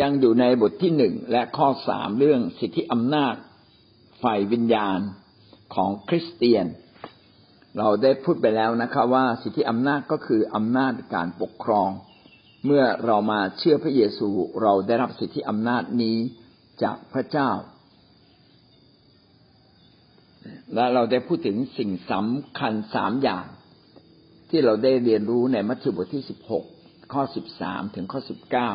[0.00, 3.34] ยังอยู่ในบทที่หนึ่งและข้อสามเรื่องสิทธิอำนาจ
[4.22, 4.98] ฝ่ายวิญญาณ
[5.74, 6.66] ของคริสเตียน
[7.78, 11.90] เราได้พูดไปแล้วนะครับว่าสิทธิอำนาจก็คืออำนาจการปกครอง
[12.66, 14.28] เมื่อเรามาเชื่อพระเยซู
[14.62, 16.16] เราได้รับสิทธิอำนาจนี้
[16.82, 17.50] จากพระเจ้า
[20.74, 23.46] และเราได้พูดถึงสิ่งสำคัญสามอย่าง
[24.50, 26.64] ที่เราได้เรียนรู้ในมัทธิวบทที่สิบหก
[27.12, 28.70] ข้อสิบสามถึงข้อสิบเก้า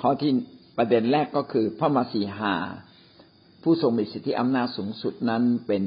[0.00, 0.32] ข้อที่
[0.76, 2.54] ประเด็นแรกก็คือพระมาสีหา
[3.62, 5.82] ผู้ทรงมีสิทธิอำนาจสูงสุดนั้นเป็น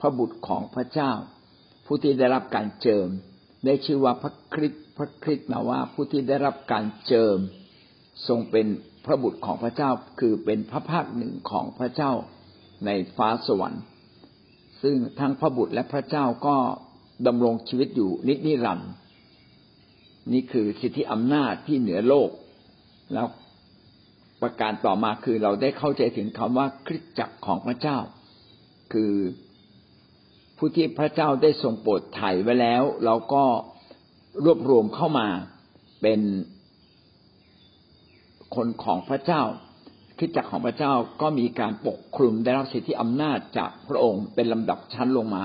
[0.00, 1.12] พระบุตรของพระเจ้า
[1.86, 3.08] ผู้ที่ได้รับการเจิม
[3.64, 7.38] ได้ชื่อว่าพระคริสต์พระคริสต์นะว่าผู้ที่ได้รับการเจิม
[8.28, 8.66] ทรงเป็น
[9.04, 12.12] พระบุตรของพระเจ้าคือเป็นพระภาคหนึ่งของพระเจ้า
[12.86, 13.82] ในฟ้าสวรรค์
[14.82, 16.56] ซึ่งทั้งพระบุตรและพระเจ้าก็
[17.26, 18.90] ดำรงชีวิตอยู่นิจนิรันดร์
[20.32, 22.30] นี่คือสิทธิอำนาจที่เหนือโลก
[23.14, 23.26] แล้ว
[24.42, 27.98] ประการต่อมาคือเราได้เข้าใจถึงคำว่าคริสตจักรของพระเจ้า
[28.92, 29.12] คือ
[30.56, 33.44] ผู้ที่พระเจ้าได้ทรงโปรดไถ่ไว้แล้ว เราก็
[34.44, 35.28] รวบรวมเข้ามา
[36.02, 36.20] เป็น
[38.56, 39.42] คนของพระเจ้า
[40.18, 40.92] คริสตจักรของพระเจ้า
[41.22, 45.44] ก็มีการปกคลุมได้รับสิทธิอำนาจจากพระองค์เป็นลำดับชั้นลงมา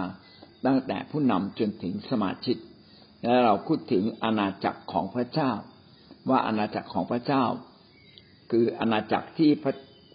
[0.66, 2.58] ตั้งแต่ผู้นำจนถึงสมาชิก
[3.24, 5.52] และเราพูดถึงอาณาจักรของพระเจ้า
[6.30, 7.44] ว่าอาณาจักรของพระเจ้า
[8.52, 9.52] คืออาณาจักรที่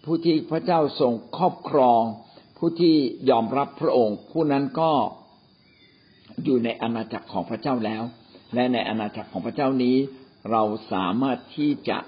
[0.05, 2.03] ผู้ที่พระเจ้าทรงครอบครอง
[2.59, 2.97] ผู้ที่
[3.31, 4.93] ยอมรับพระองค์ ผู้นั้นก็
[6.45, 8.03] อยู่ในอาณาจักรของพระเจ้าแล้ว
[8.55, 9.97] และในอาณาจักรของพระเจ้านี้
[10.51, 11.99] เราสามารถที่จะ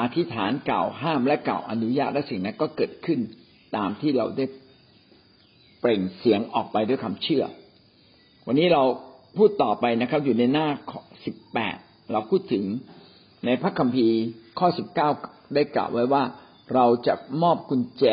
[0.00, 3.20] อธิษฐานเก่าห้ามและเก่าอนุญาตและสิ่งนั้นก็เกิดขึ้น
[3.76, 4.44] ตามที่เราได้
[5.80, 7.44] เปล่งเสียงออกไปด้วยคำเชื่อ
[8.46, 8.82] วันนี้เรา
[9.36, 10.68] พูดต่อไปนะครับ อยู่ในหน้า
[11.24, 11.76] สิบแปด
[12.12, 12.64] เราพูดถึง
[13.44, 14.18] ในพระคัมภีร์
[14.58, 15.10] ข้อสิบเก้า
[15.54, 16.24] ได้กล่าวไว้ว่า
[16.74, 18.06] เราจะมอบกุญแจ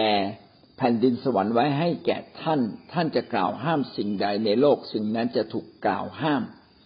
[0.78, 2.60] แผ่นดินสวรรค์ไว้ให้แก่ท่าน
[2.94, 6.42] ท่านจะกล่าวห้ามสิ่งใดในโลก สิ่งนั้นจะถูกกล่าวห้าม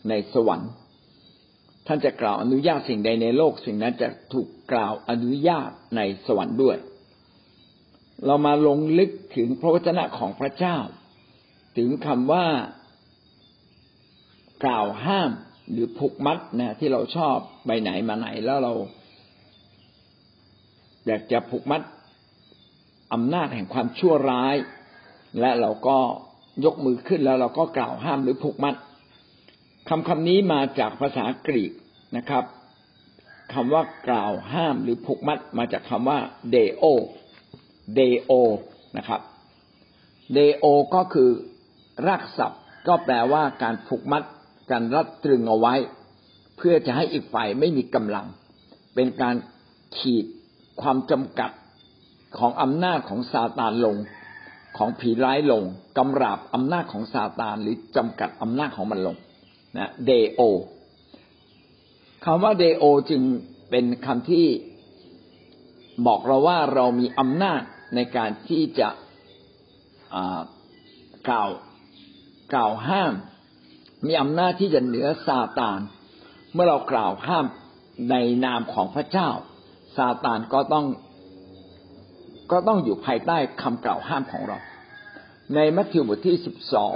[0.09, 0.71] ในสวรรค์
[1.87, 6.77] ท่านจะกล่าวอนุญาตสิ่งใดในโลก สิ่งนั้นจะถูกกล่าวอนุญาตในสวรรค์ด้วย
[8.25, 10.77] เรามาลงลึกถึงพระวจนะของพระเจ้า
[11.77, 12.45] ถึงคำว่า
[14.63, 15.31] กล่าวห้าม
[15.71, 18.73] หรือผูกมัดนะที่เราชอบไปไหนมาไหนแล้วเรา
[21.07, 21.81] อยากจะผูกมัด
[23.13, 24.55] อำนาจแห่งความชั่วร้าย
[25.39, 25.97] และเราก็
[26.65, 28.75] ยกมือขึ้นแล้วเราก็กล่าวห้ามหรือผูกมัด
[29.89, 31.71] คำคำนี้มาจากภาษากรีก
[32.17, 32.43] นะครับ
[33.53, 36.19] คำว่ากล่าวห้ามหรือผูกมัดมาจากคำว่า
[36.51, 36.83] เดโอ
[37.95, 38.31] เดโอ
[38.97, 39.21] นะครับ
[40.33, 41.29] เดโอก็คือ
[42.07, 44.23] รากศัพท์ก็แปลว่าการผูกมัด
[44.71, 45.73] การรัดตรึงเอาไว้
[46.57, 48.25] เพื่อจะให้อีกฝ่ายไม่มีกำลัง
[48.95, 49.35] เป็นการ
[49.97, 50.25] ขีด
[50.81, 51.51] ความจำกัด
[52.37, 53.95] ของอำนาจของซาตานลง
[54.77, 55.63] ของผีร้ายลง
[55.97, 59.15] กำราบอำนาจของซาตานหรือจำกัดอำนาจของมันลง
[59.77, 60.41] นะเดโอ
[62.25, 63.21] คำว่าเดโอจึง
[63.69, 64.47] เป็นคำที่
[66.07, 67.61] บอกเราว่าเรามีอำนาจ
[67.95, 68.89] ในการที่จะ
[71.27, 71.49] กล่าว
[72.53, 73.13] กล่าวห้าม
[74.05, 75.79] มีอำนาจที่จะเหนือซาตาน
[76.53, 77.45] เมื่อเรากล่าวห้าม
[78.09, 78.15] ใน
[78.45, 79.29] นามของพระเจ้า
[79.97, 80.85] ซาตานก็ต้อง
[82.51, 84.57] ก็ต้องอยู่ภายใต้คำกล่าวห้ามของเรา
[85.55, 86.95] ในมัทธิวบทที่สิบสอง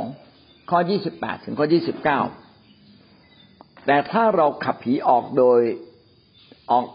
[0.70, 2.20] ข้อยี่สิบแปดถึงข้อยี่สิบเก้า
[3.86, 5.60] แต่ถ้าเราขับผีออกโดย
[6.72, 6.86] ออก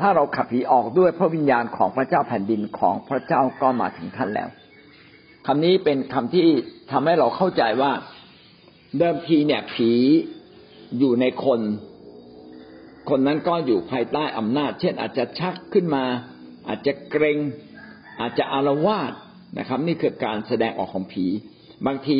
[0.00, 4.48] ถ้าเราขับผีออกด้วยพระวิญญาณของพระเจ้าแผ่นดินของพระเจ้าก็มาถึงท่านแล้ว
[5.46, 6.48] คำนี้เป็นคำที่
[6.90, 7.92] ทำให้เราเข้าใจว่า
[8.98, 9.90] เดิมทีเนี่ยผี
[10.98, 11.60] อยู่ในคน
[13.08, 16.04] คนนั้นก็อยู่ภายใต้อำนาจ เช่น อาจจะชักขึ้นมา
[16.68, 17.38] อาจจะเกรง
[18.20, 19.12] อาจจะอารวาส
[19.58, 21.26] นะครับ นี่คือการแสดงออกของผี
[21.86, 22.16] บางที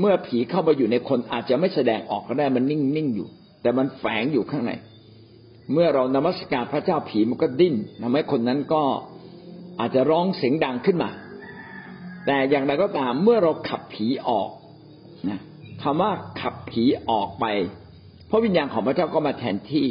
[0.00, 3.28] เมื่อผีเข้ามาอยู่ในคนอาจจะไม่แสดงออกก็ได้มันนิ่งนิ่งอยู่
[3.62, 4.72] แต่มันแฝงอยู่ข้างใน
[5.72, 8.82] เมื่อเรานมัสการพระเจ้าผีมันก็ดิ้นทำให้คนนั้นก็
[9.80, 11.10] อาจจะร้องเสียงดังขึ้นมา
[12.26, 14.48] แต่อย่างไรก็ตามเมื่อเราขับผีออก
[15.28, 15.40] นะ
[15.82, 17.44] คำว่าขับผีออกไป
[18.26, 19.88] เพราะวิญญาณของพระเจ้าก็มาแทนที่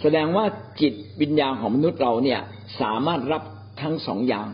[0.00, 0.44] แสดงว่า
[0.80, 2.40] จิตวิญญาณของมนุษย์เราเนี่ย
[2.80, 3.42] สามารถรับ
[3.82, 4.48] ทั้งสองอย่าง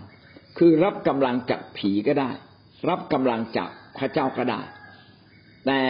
[0.59, 2.31] คือรับกำลังจากผีก็ได้
[2.89, 4.61] รับกำลังจากพระเจ้าก็ได้
[5.67, 5.81] แต่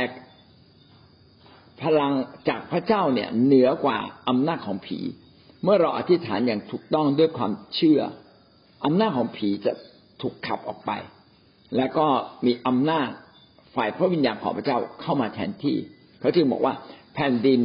[1.83, 2.13] พลัง
[2.49, 3.99] จากพระเจ้าเนี่ยเหนือกว่า
[4.29, 4.99] อำนาจของผี
[5.63, 8.01] เมื่อเราอธิษฐานอย่างถูกต้องด้วยความเชื่อ
[8.85, 9.73] อำนาจของผีจะ
[10.21, 10.91] ถูกขับออกไป
[11.77, 12.07] และก็
[12.47, 13.09] มีอำนาจ
[13.79, 15.77] ฝ่ายพระวิญญาณของพระเจ้าเข้ามาแทนที่
[16.21, 16.75] เขาจึงบอกว่า
[17.15, 17.61] แผ่นดิน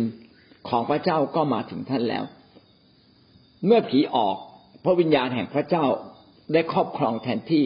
[0.69, 2.23] ของพระเจ้าก็มาถึงท่านแล้ว
[3.65, 4.35] เมื่อผีออก
[4.83, 5.85] พระวิญญาณแห่งพระเจ้า
[6.53, 7.65] ได้ครอบครองแทนที่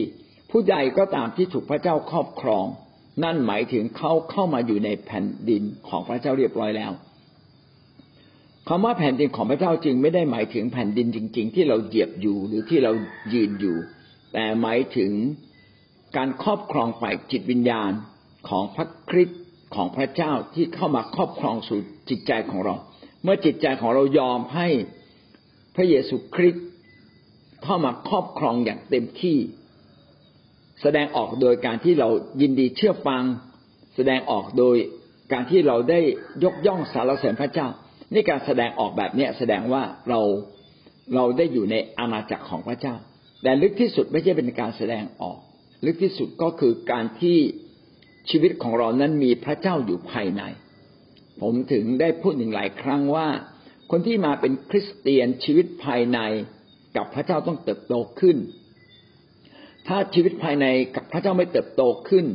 [0.50, 2.64] ผู้ใดก็ตามที่ถูกพระเจ้าครอบครอง
[3.24, 6.92] นั่นหมายถึงเขาเข้ามาอยู่ในแผ่นดินของพระเจ้าเรียบร้อยแล้ว
[8.68, 12.92] คำว่าแผ่นดินของพระเจ้าจึงไม่ได้หมายถึงแผ่นดินจริง ๆ ที่เราเหยียบอยู่หรือที่เรา
[13.32, 13.76] ยืนอยู่
[14.32, 15.12] แต่หมายถึง
[16.16, 17.92] การครอบครองฝ่ายจิตวิญญาณ
[18.48, 19.40] ของพระคริสต์
[19.74, 21.78] ของพระเจ้าที่เข้ามาครอบครองสู่
[22.10, 22.74] จิตใจของเรา
[23.22, 24.68] เมื่อจิตใจของเรายอมให้
[25.76, 26.64] พระเยซูคริสต์
[27.64, 29.38] เข้ามาครอบครองอย่างเต็มที่
[30.82, 32.08] แสดงออกโดยการที่เรา
[32.40, 33.22] ยินดีเชื่อฟัง
[33.96, 34.76] แสดงออกโดย
[35.32, 36.00] การที่เราได้
[36.44, 37.68] ยกย่องสารเสริญพระเจ้า
[38.12, 40.20] นี่การแสดงออกแบบนี้แสดงว่าเรา
[41.14, 42.94] เราได้อยู่ในอาณาจักรของพระเจ้า
[43.42, 45.38] แต่ลึกที่สุดไม่ใช่เป็นการแสดงออก
[45.86, 47.38] ลึกที่สุดก็คือการที่
[48.30, 50.42] ชีวิตของเรานั้นมีพระเจ้าอยู่ภายใน
[51.40, 53.28] ผมถึงได้พูดหนึ่งหลายครั้งว่า
[53.90, 56.18] คนที่มาเป็นคริสเตียนชีวิตภายใน
[56.96, 58.36] กับพระเจ้าต้องเติบโตขึ้น
[59.86, 60.66] ถ้าชีวิตภายใน
[60.96, 62.26] กับพระเจ้าไม่เติบโตขึ้น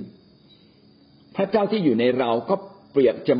[1.36, 2.56] พระเจ้าที่อยู่ในเราก็
[2.92, 3.36] เปรียบจะ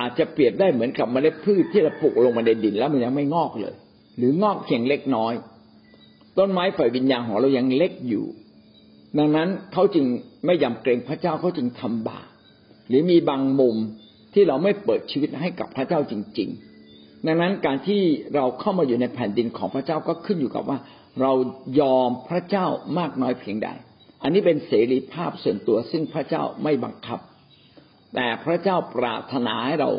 [0.00, 3.74] อาจจะเปรียบได้เหมือนกับเมล็ดพืชที่เราปลูกลงมาในดินแล้วมันยังไม่งอกเลย
[4.16, 5.34] หรืองอกเพียงเล็กน้อย
[6.38, 8.24] ต้นไม้ฝ่ายวิญญาณของเรายังเล็กอยู่
[9.18, 10.06] ดังนั้นเขาจึง
[10.46, 12.28] ไม่ยำเกรงพระเจ้าเขาจึงทำบาป
[12.88, 13.76] หรือมีบางมุม
[14.34, 16.48] ที่เราไม่เปิดชีวิตให้กับพระเจ้าจริง
[16.88, 18.02] ๆ ดังนั้นการที่
[18.34, 20.78] เราเข้ามาอยู่ในแผ่นดินของพระเจ้าก็ขึ้นอยู่กับว่า
[21.20, 21.32] เรา
[21.80, 22.66] ยอมพระเจ้า
[22.98, 23.68] มากน้อยเพียงใด
[24.22, 27.20] อันนี้เป็นเสรีภาพส่วนตัวซึ่งพระเจ้าไม่บังคับ
[28.14, 29.90] แต่พระเจ้าปรารถนาให้เรา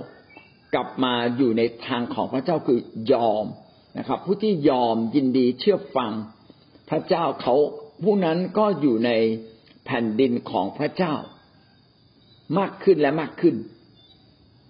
[0.74, 2.80] กลับมาอยู่ในทางของพระเจ้าคือ
[3.14, 3.46] ยอม
[3.98, 6.12] นะครับ ผู้ที่ยอมยินดีเชื่อฟัง
[6.90, 7.56] พระเจ้าเขา
[8.04, 9.12] ผู้นั้นก็อยู่ใน
[9.86, 11.14] แผ่นดินของพระเจ้า
[12.60, 13.56] มากขึ้นและมากขึ้น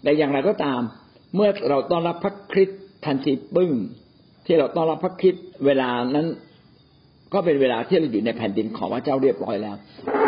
[0.04, 0.82] แต่อย่างไรก็ตาม
[1.36, 3.72] เมื่อเราต้อนรับพระคริสต์ทันทีปึ้ง
[4.46, 6.28] ที่เราต้อนรับพระคริสต์เวลานั้น
[7.34, 9.76] ก็เป็นเวลาที่เราอยู่ในแผ่นดินของพระเจ้าเรียบร้อยแล้ว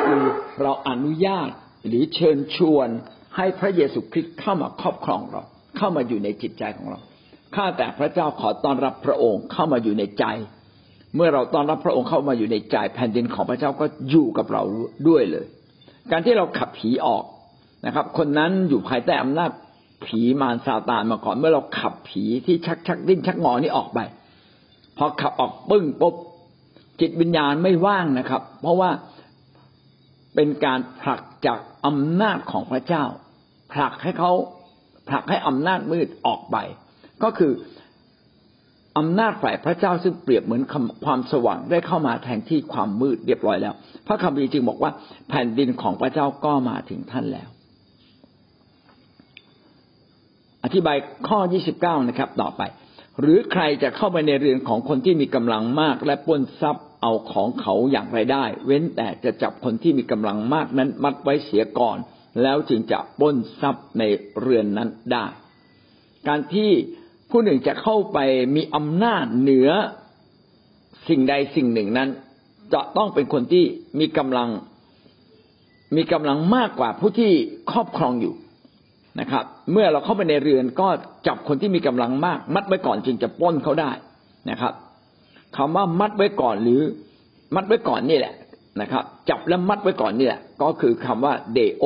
[0.06, 0.24] คือ
[0.62, 1.50] เราอนุญาต
[1.88, 2.90] หรือเชิญชวน
[3.36, 5.44] ให้พระเยซูคริสต์เข้ามาครอบครองเรา
[5.78, 7.00] เข้ามาอยู่ในจิตใจของเรา
[7.56, 10.26] ข้าแต่พระเจ้าขอต้อนรับพระองค์เข้ามาอยู่ในใจ
[11.16, 14.64] เมื่อเราต้อนรับพระองค์เข้ามาอยู่ในใจแผ่นดินของพระเจ้าก็อยู่กับเรา
[15.08, 15.46] ด้วยเลย
[16.12, 17.24] การที่เราขับผีออก
[17.86, 19.52] นะครับ คนนั้นอยู่ภายใต้อำนาจ
[20.06, 24.00] ผีมารซาตานมาก่อน เมื่อเราขับผีที่ชักชักดิ้นชักงอนี่ออกไป
[24.98, 26.16] พอขับออกปึ้งปุ๊บ
[27.00, 28.90] จิตวิญญาณไม่ว่างนะครับ เพราะว่า
[30.36, 33.04] เป็นการผลักจากอำนาจของพระเจ้า
[33.74, 34.32] ผลักให้เขา
[35.10, 36.58] ผลักให้อำนาจมืดออกไป
[37.24, 37.52] ก็คือ
[38.98, 40.64] อำนาจฝ่ายพระเจ้าซึ่งเปรียบเหมือน
[41.06, 43.74] ความสว่างได้เข้ามาแทนที่ความมืดเรียบร้อยแล้ว
[44.08, 44.92] พระคัมภีร์จึงบอกว่า
[45.30, 47.50] แผ่นดินของพระเจ้าก็มาถึงท่านแล้ว
[50.64, 50.98] อธิบาย
[51.28, 51.40] ข้อ
[51.76, 52.62] 29 นะครับ ต่อไป
[53.20, 61.98] หรือใครจะเข้าไปในเรือนของคนที่มีกำลังมาก และปล้นทรัพย์เอาของเขาอย่างไรได้ เว้นแต่จะจับคนที่มีกำลังมากนั้นมัดไว้เสียก่อน
[62.44, 64.04] แล้วจึงจะปล้นทรัพย์ใน
[64.40, 65.26] เรือนนั้นได้
[66.28, 66.72] การที่
[67.30, 68.18] ผู้หนึ่งจะเข้าไป
[68.56, 69.70] มีอำนาจเหนือ
[71.10, 72.10] สิ่งใดสิ่งหนึ่งนั้น
[72.74, 73.66] จะต้องเป็นคนที่
[74.00, 74.50] มีกำลัง
[75.96, 77.32] มีกำลังมากกว่าผู้ที่
[77.72, 78.34] ครอบครองอยู่
[79.20, 80.88] นะครับ เมื่อเราเข้าไปในเรือนก็
[81.28, 83.92] จับคนที่มีกำลังมาก มัดไว้ก่อนจึงจะป้นเขาได้
[84.50, 84.74] นะครับ
[85.58, 86.82] คำว่ามัดไว้ก่อนหรือ
[87.56, 88.34] มัดไว้ก่อนนี่แหละ
[88.82, 91.84] นะครับ จับแล้วมัดไว้ก่อนนี่แหละก็คือคำว่าเดโอ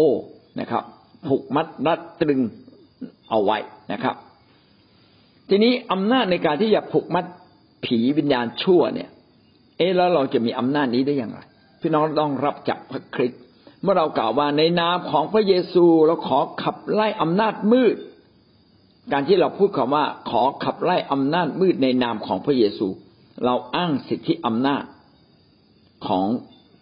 [0.59, 0.83] นะครับ
[1.27, 2.41] ผูกมัดรัดตรึง
[3.29, 3.57] เอาไว้
[3.91, 4.15] นะครับ
[5.49, 7.25] ทีนี้อำนาจในการที่จะผูกมัด
[7.85, 9.09] ผีวิญญาณชั่วเนี่ย
[9.77, 11.39] เอ๊แล้วเราจะมีอำนาจนี้ได้อย่างไร
[11.81, 13.41] พี่น้องต้องรับจากพระคริสต์
[13.81, 17.95] เมื่อเรากล่าวว่าในนามของพระเยซูเราขอขับไล่อำนาจมืด
[19.11, 22.87] การที่เราพูดคำว่า ขอขับไล่อำนาจมืดในนามของพระเยซู
[23.45, 24.83] เราอ้างสิทธิอำนาจ
[26.07, 26.27] ของ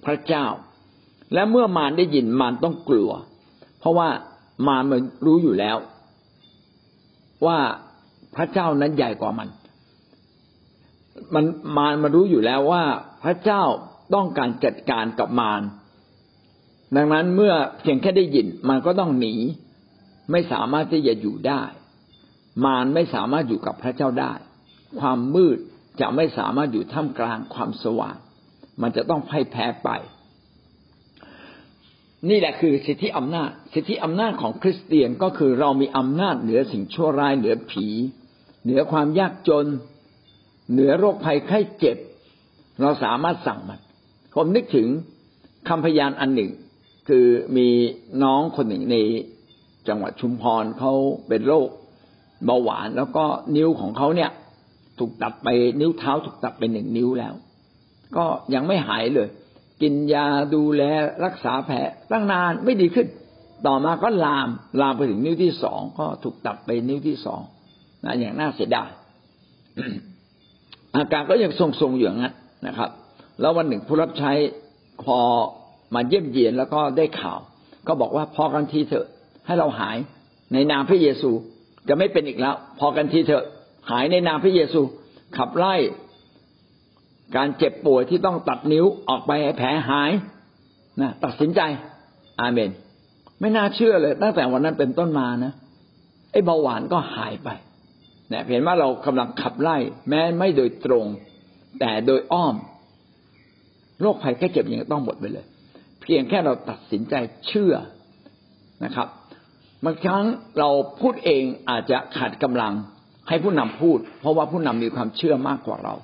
[0.06, 0.46] พระเจ้า
[1.34, 3.12] และเมื่อมารได้ยินมารต้องกลัว
[3.80, 4.10] เพราะว่า
[4.68, 5.78] มารมันรู้อยู่แล้ว
[7.46, 7.58] ว่า
[8.36, 9.50] พระเจ้านั้นใหญ่กว่ามัน
[11.34, 11.46] มัน
[11.78, 12.84] มารมารู้อยู่แล้วว่า
[13.24, 13.64] พระเจ้า
[14.14, 15.62] ต้องการจัดการกับมาร
[16.96, 19.34] ดังนั้นเมื่อเพียงแค่ได้ยินมันก็ต้องหนี
[20.32, 21.64] ไม่สามารถที่จะอยู่ได้
[22.66, 24.34] มารไม่สามารถอยู่กับพระเจ้าได้
[25.00, 25.58] ความมืด
[26.02, 28.18] จะไม่สามารถอยู่ท่ามกลางความสว่าง
[28.82, 29.90] มันจะต้องพ่ายแพ้ไป
[32.30, 37.88] นี่แหละคือสิทธิอำนาจ สิทธิอำนาจของคริสเตียนก็คือเรามีอำนาจเหนือสิ่งชั่วร้ายเหนือผี
[38.64, 39.66] เหนือความยากจน
[40.72, 41.98] เหนือโรคภัยไข้เจ็บ
[42.82, 43.80] เราสามารถสั่งมัน
[44.36, 44.88] ผมนึกถึง
[45.68, 46.52] คำพยานอันหนึ่ง
[47.10, 47.26] คือ
[47.58, 47.68] มี
[48.24, 48.96] น้องคนหนึ่งใน
[49.88, 50.94] จังหวัดชุมพรเขา
[51.28, 51.68] เป็นโรค
[52.46, 53.26] เบาหวานแล้วก็
[53.56, 54.32] นิ้วของเขาเนี่ย
[55.00, 55.48] ถูกตัดไป
[55.80, 57.34] นิ้วเท้าถูกตัดไปหนึ่งนิ้วแล้ว
[58.16, 59.30] ก็ยังไม่หายเลย
[59.82, 60.26] กินยา
[60.56, 60.84] ดูแล
[61.24, 61.78] รักษาแผล
[62.12, 63.08] ตั้งนานไม่ดีขึ้น
[63.68, 64.50] ต่อมาก็ลาม
[64.82, 67.42] ลามไปถึงนิ้วที่สองก็ถูกตัดไปนิ้วที่สอง
[68.06, 68.90] นะอย่างน่าเสียดาย
[70.96, 72.34] อาการก็ยังทรงๆอยู่อย่างนั้น
[72.68, 72.90] นะครับ
[73.42, 74.32] แล้ววันหนึ่งผู้รับใช้
[75.04, 75.18] พอ
[75.94, 77.40] มาเยี่ยมเยียนแล้วก็ได้ข่าว
[77.88, 79.08] ก็บอกว่าพอกันทีเถอะ
[79.46, 79.98] ให้เราหาย
[80.54, 81.32] ในนามพระเยซู
[81.88, 83.44] จะไม่เป็นอีกแล้ว พอกันทีเถอะ
[83.92, 84.82] หายในนามพระเยซู
[85.38, 85.76] ขับไล่
[87.36, 90.12] การเจ็บป่วยที่ต้องตัดนิ้วออกไปให้แผลหาย
[91.02, 91.62] นะตัดสินใจ
[92.40, 92.72] อาเมน
[93.40, 95.54] ไม่น่าเชื่อเลย ตั้งแต่วันนั้นเป็นต้นมานะ
[96.32, 97.50] ไอ้เบาหวานก็หายไป
[98.32, 99.78] นี่ยเห็นว่าเรากำลังขับไล่
[100.10, 101.06] แม้ไม่โดยตรง
[101.80, 102.56] แต่โดยอ้อม
[104.02, 105.46] โรคภัยแค่เจ็บยังต้องหมดไปเลย
[106.02, 107.14] เพียงแค่เราตัดสินใจ
[107.48, 107.74] เชื่อ
[108.86, 109.08] นะครับ
[109.86, 110.24] บางครั้ง
[110.60, 110.70] เรา
[111.02, 112.74] พูดเองอาจจะขาดกำลัง
[113.28, 115.96] ให้ผู้นำพูด เพราะว่าผู้นำมีความเชื่อมากกว่าเรา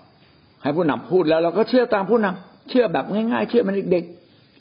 [0.63, 4.03] ให้ผู้นำพูดแล้วเราก็เชื่อตามผู้นำเชื่อแบบง่ายๆ เชื่อมันเด็ก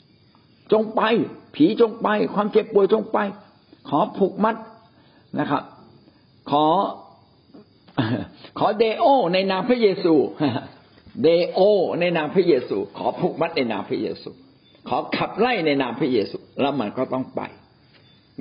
[0.07, 1.01] ๆจงไป
[1.55, 3.17] ผีจงไป ความเจ็บป่วยจงไป
[3.89, 4.55] ขอผูกมัด
[5.39, 5.63] นะครับ
[6.51, 6.65] ขอ
[8.59, 10.13] ขอเดโอ ในนามพระเยซู
[11.23, 11.59] เดโอ
[11.99, 14.29] ในนามพระเยซู ขอผูกมัดในนามพระเยซู
[14.87, 17.41] ขอขับไล่ในนามพระเยซู แล้วมันก็ต้องไป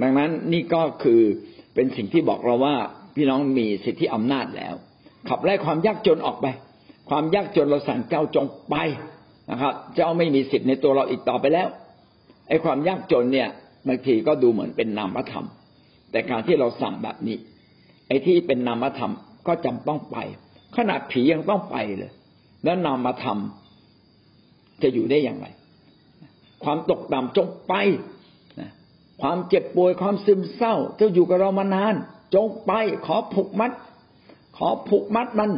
[0.00, 1.20] ดังนั้นนี่ก็คือ
[1.74, 2.74] เป็นสิ่งที่บอกเราว่า
[3.14, 4.74] พี่น้องมีสิทธิอำนาจแล้ว
[5.28, 6.46] ขับไล่ความยากจนออกไป
[7.10, 8.76] ความยากจนเราสั่งเจ้าจงไป
[9.50, 11.68] นะครับ เจ้าไม่มีสิทธิ์ในตัวเราอีกต่อไปแล้ว
[12.48, 13.48] ไอ้ความยากจนเนี่ย
[13.88, 15.46] บางทีก็ดูเหมือนเป็นนามธรรม
[16.10, 17.36] แต่การที่เราสั่งแบบนี้
[18.08, 19.12] ไอ้ที่เป็นนามธรรม
[19.46, 20.16] ก็จำต้องไป
[20.76, 22.12] ขนาดผียังต้องไปเลย
[22.64, 23.38] แล้วนามธรรม
[24.82, 25.46] จะอยู่ได้อย่างไร
[26.64, 27.74] ความตกต่ำจงไป
[29.22, 31.94] ความเจ็บป่วยความซึมเศร้าเจ้าอยู่กับเรามานาน
[32.34, 32.72] จงไป
[33.06, 33.72] ขอผูกมัด
[34.56, 35.50] ขอผูกมัดมัน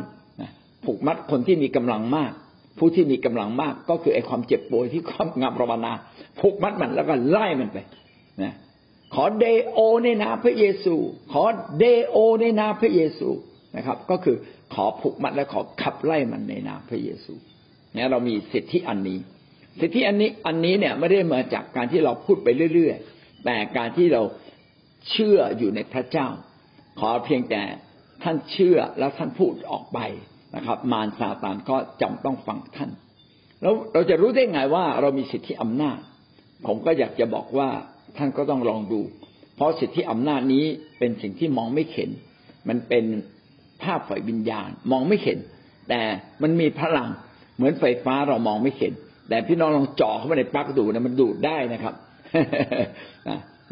[0.84, 2.32] ผูกมัดคนที่มีกำลังมาก
[2.78, 5.98] ผู้ที่มีกำลังมาก ก็คือไอ้ความเจ็บป่วยที่ครอบงำเรามานาน
[6.40, 7.78] ผูกมัดมันแล้วก็ไล่มันไป
[8.42, 8.52] นะ
[9.14, 10.94] ขอเดโอในนามพระเยซู
[11.32, 11.44] ขอ
[11.78, 13.28] เดโอในนามพระเยซู
[13.76, 14.36] นะครับ ก็คือ
[14.74, 17.34] ขอผูกมัดและขอขับไล่มันในนามพระเยซู
[17.94, 19.18] เนี่ยเรามีสิทธิอันนี้
[19.80, 24.22] สิทธิอันนี้อันนี้เนี่ยไม่ได้มาจากการที่เราพูดไปเรื่อยๆ แต่การที่เรา
[25.10, 26.28] เชื่ออยู่ในพระเจ้า
[27.00, 27.62] ขอเพียงแต่
[28.22, 29.98] ท่านเชื่อแล้วท่านพูดออกไป
[30.56, 32.90] นะครับ มารซาตานก็จำต้องฟังท่าน
[33.62, 35.98] แล้วเราจะรู้ได้ไงว่าเรามีสิทธิอำนาจ
[36.66, 37.68] ผมก็อยากจะบอกว่า
[38.16, 39.00] ท่านก็ต้องลองดู
[39.56, 40.64] เพราะสิทธิอำนาจนี้
[40.98, 42.10] เป็นสิ่งที่มองไม่เห็น
[42.68, 43.04] มันเป็น
[43.82, 45.38] ภาพฝ่ายวิญญาณมองไม่เห็น
[45.88, 46.00] แต่
[46.42, 47.08] มันมีพลัง
[47.56, 48.92] เหมือนไฟฟ้าเรามองไม่เห็น
[49.28, 51.94] แต่พี่น้องลองจ่อเข้าไปในปลั๊กดูนะมันดูดได้นะครับ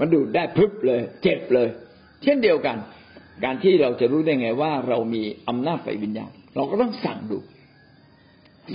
[0.00, 1.68] มันดูดได้พึบเลย เจ็บเลย
[2.22, 2.76] เช่นเดียวกัน
[3.44, 7.38] การที่เราจะรู้ได้ไงว่า เรามีอำนาจไฟวิญญาณ เราก็ต้องสั่งดู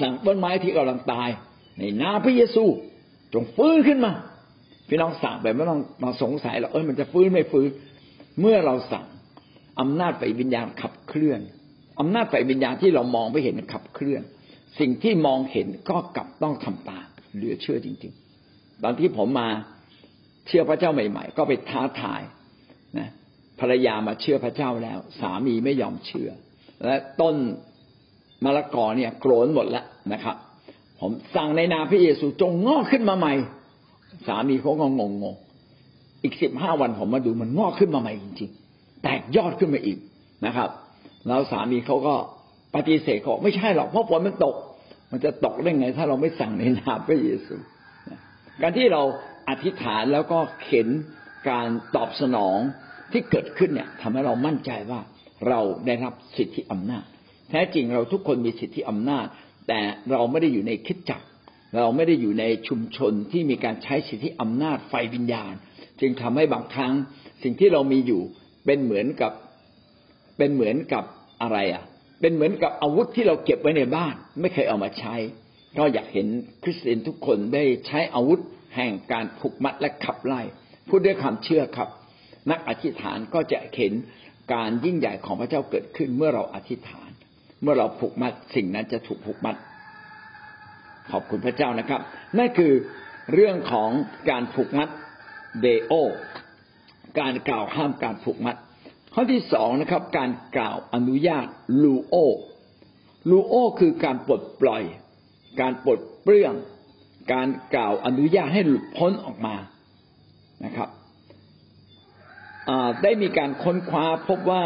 [0.01, 1.29] สั่งต้นไม้ที่กำลังตาย
[1.77, 2.63] ในนาพระเยซู
[3.33, 4.11] จงฟื้นขึ้นมา
[4.89, 7.69] พี่น้องสั่งแบบไม่ต้องมาสงสัยหรอกเออมันจะฟื้นไม่ฟื้น
[8.39, 9.05] เมื่อเราสั่ง
[9.79, 11.39] อำนาจไฟวิญญาณขับเคลื่อน
[11.99, 14.21] อำนาจไฟวิญญาณที่เรามองไม่เห็นขับเคลื่อน
[14.79, 18.13] สิ่งที่มองเห็นก็กลับต้องทำตามเหลือเชื่อจริง
[18.47, 19.49] ๆ ตอนที่ผมมา
[20.47, 22.21] เชื่อพระเจ้าใหม่ ๆ ก็ไปท้าทาย
[22.97, 23.09] นะ
[23.59, 26.29] ภรรยามาเชื่อพระเจ้าแล้ว สามีไม่ยอมเชื่อ
[26.85, 27.35] และต้น
[28.43, 30.35] มะละกอเนี่ยโกรนหมดแล้วนะครับ
[30.99, 33.33] ผมสั่งในนาพระเยซูจงงอกขึ้นมาใหม่
[34.27, 35.35] สามีเขาก็งงง
[36.23, 38.60] อีกสิบห้าวันผมมาดูมันงอกขึ้นมาใหม่จริงๆ
[39.03, 39.97] แตกยอดขึ้นมาอีก
[40.45, 40.69] นะครับ
[41.27, 42.15] แล้วสามีเขาก็
[42.75, 44.55] ปฏิเสธเขาไม่ใช่หรอกเพราะฝนมันตก
[45.11, 47.55] มันจะตกได้ไง ถ้าเราไม่สั่งในนามพระเยซู
[48.61, 49.01] การที่เรา
[49.49, 50.87] อธิษฐานแล้วก็เห็น
[51.49, 52.57] การตอบสนอง
[53.11, 54.99] ที่เกิดขึ้นเนี่ยทำให้เรามั่นใจว่า
[55.47, 57.05] เราได้รับสิทธิอำนาจ
[57.49, 59.25] แท้จริงเราทุกคนมีสิทธิอำนาจ
[59.67, 59.79] แต่
[60.11, 61.25] เราไม่ได้อยู่ในคิดจักร
[61.77, 65.53] เราไม่ได้อยู่ในชุมชนที่มีการใช้สิทธิอำนาจไฟวิญญาณ
[66.01, 66.93] จึงทำให้บางครั้ง
[67.43, 68.21] สิ่งที่เรามีอยู่
[68.65, 69.31] เป็นเหมือนกับ
[70.37, 71.03] เป็นเหมือนกับ
[71.41, 71.83] อะไรอะ
[72.21, 75.15] เป็นเหมือนกับอาวุธที่เราเก็บไว้ในบ้าน ไม่เคยเอามาใช้
[75.77, 76.27] ก็อยากเห็น
[76.63, 78.39] คริสเตียนทุกคนได้ใช้อาวุธ
[78.75, 80.41] แห่งการผูกมัดและขับไล่
[80.89, 81.89] พูดด้วยความเชื่อครับ
[82.51, 83.93] นักอธิษฐานก็จะเห็น
[84.53, 87.09] การยิ่งใหญ่ของพระเจ้าเกิดขึ้นเมื่อเราอธิษฐาน
[87.61, 89.55] เมื่อเราผูกมัดสิ่งนั้นจะถูกผูกมัด
[91.11, 92.01] ขอบคุณพระเจ้านะครับ
[92.37, 92.73] นั่นคือ
[93.33, 93.89] เรื่องของ
[94.29, 94.89] การผูกมัด
[95.61, 95.93] เดโอ
[97.19, 98.55] การกล่าวห้ามการผูกมัด
[99.13, 101.45] ข้อที่สองนะครับ การกล่าวอนุญาต
[101.81, 102.15] ลูโอ
[103.29, 104.83] ลูโอคือการปลดปล่อย
[105.61, 106.53] การปลดเปลื้อง
[107.33, 109.55] การกล่าวอนุญาตให้หลุดพ้นออกมา
[110.65, 110.89] นะครับ
[113.03, 114.63] ได้มีการค้นคว้าพบว่า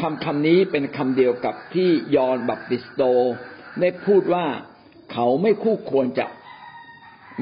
[0.00, 3.02] คำคำนี้เป็นคำเดียวกับที่ยอนบัพติสโต
[3.80, 4.46] ได้พูดว่า
[5.12, 6.26] เขาไม่คู่ควรจะ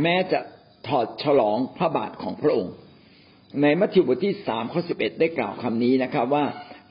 [0.03, 0.41] แม้จะ
[0.87, 2.75] ถอดฉลองพระบาทของพระองค์
[3.63, 6.45] ในมัทธิวบทที่สามข้อสิบเอ็ดได้กล่าวคำนี้นะครับ ว่า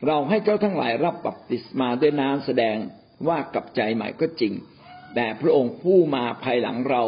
[0.07, 2.77] เราให้เจ้าทั้งหลายรับบัพติศมาด้วยน้ำแสดง
[3.27, 4.53] ว่ากับใจใหม่ก็จริง
[5.15, 7.03] แต่พระองค์ผู้มาภายหลังเรา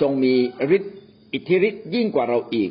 [0.00, 0.34] ทรงมี
[0.76, 0.94] ฤทธิ์
[1.32, 2.70] อิทธิฤทธิ์ยิ่งกว่าเราอีก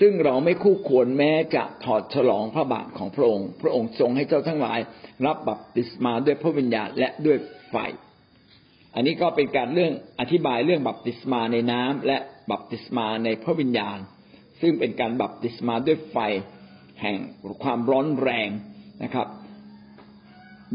[0.00, 4.78] ซึ่งเราไม่คู่ควรแม้จะถอดฉลองพระบาทของพระองค์ พระองค์ทรงให้เจ้าทั้งหลาย
[5.26, 7.38] รับบัพติศมาด้วยพระวิญญาณและด้วย
[7.70, 7.76] ไฟ
[8.94, 12.18] อันนี้ก็เป็นการเรื่องอธิบายเรื่องบัพติศมาในน้ำและ
[12.50, 13.98] บัพติศมาในพระวิญญาณ
[14.60, 16.16] ซึ่งเป็นการบัพติศมาด้วยไฟ
[17.00, 17.16] แห่ง
[17.62, 18.48] ความร้อนแรง
[19.02, 19.26] นะครับ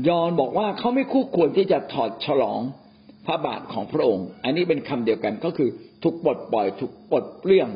[0.08, 2.62] ยอนบอกว่าเขาไม่คู่ควรที่จะถอดฉลอง
[3.26, 5.70] พระบาทของพระองค์ อันนี้เป็นคำเดียวกันก็คือ
[6.04, 7.70] ถูกปลดปล่อยถูกปลดเปลื้อง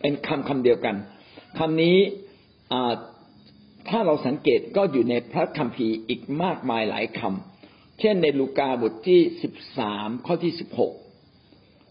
[0.00, 0.96] เป็นคำคำเดียวกัน
[1.58, 1.98] คำนี้
[3.88, 10.92] ถ้าเราสังเกตก็อยู่ในพระคัมภีร์อีกมากมายหลายคำเช่นในลูกาบทที่สิบสามข้อที่สิบหก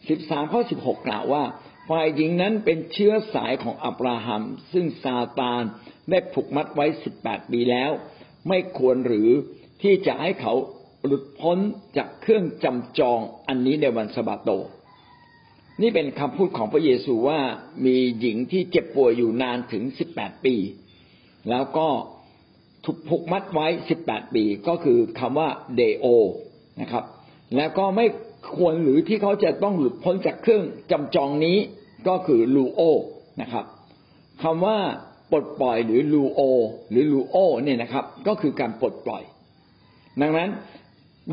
[0.10, 1.44] สิบสามข้อสิบหกกล่าวว่า
[1.90, 5.63] ฝ่ายหญิงนั้นเป็นเชื้อสายของอับราฮัม ซึ่งซาตาน
[6.10, 7.92] ได้ผูกมัดไว้สิบแปดปีแล้ว
[8.48, 9.30] ไม่ควรหรือ
[9.82, 10.54] ที่จะให้เขา
[11.06, 11.58] หลุดพ้น
[11.98, 14.50] จากเครื่องจำจองอันนี้ในวันสะบาโต
[15.82, 17.42] นี่เป็นคำพูดของพระเยซูว่า
[17.86, 20.56] มีหญิงที่เจ็บป่วยอยู่นานถึงสิบแปดปี
[21.50, 21.88] แล้วก็
[22.86, 26.06] ถูกผูกมัดไว้สิบแปดปี ก็คือคำว่าเดโอ
[26.82, 27.04] นะครับ
[27.56, 28.06] แล้วก็ไม่
[28.56, 31.58] ควรหรือที่เขาจะต้องหลุดพ้นจากเครื่องจำจองนี้
[32.08, 32.82] ก็คือลูโอ
[33.42, 33.66] นะครับ
[34.44, 34.78] คำว่า
[35.32, 36.42] ปลดปล่อยหรือลูโอ
[36.90, 39.24] หรือลูโอเนี่ยนะครับ ก็คือการปลดปล่อย
[40.22, 40.50] ดังนั้น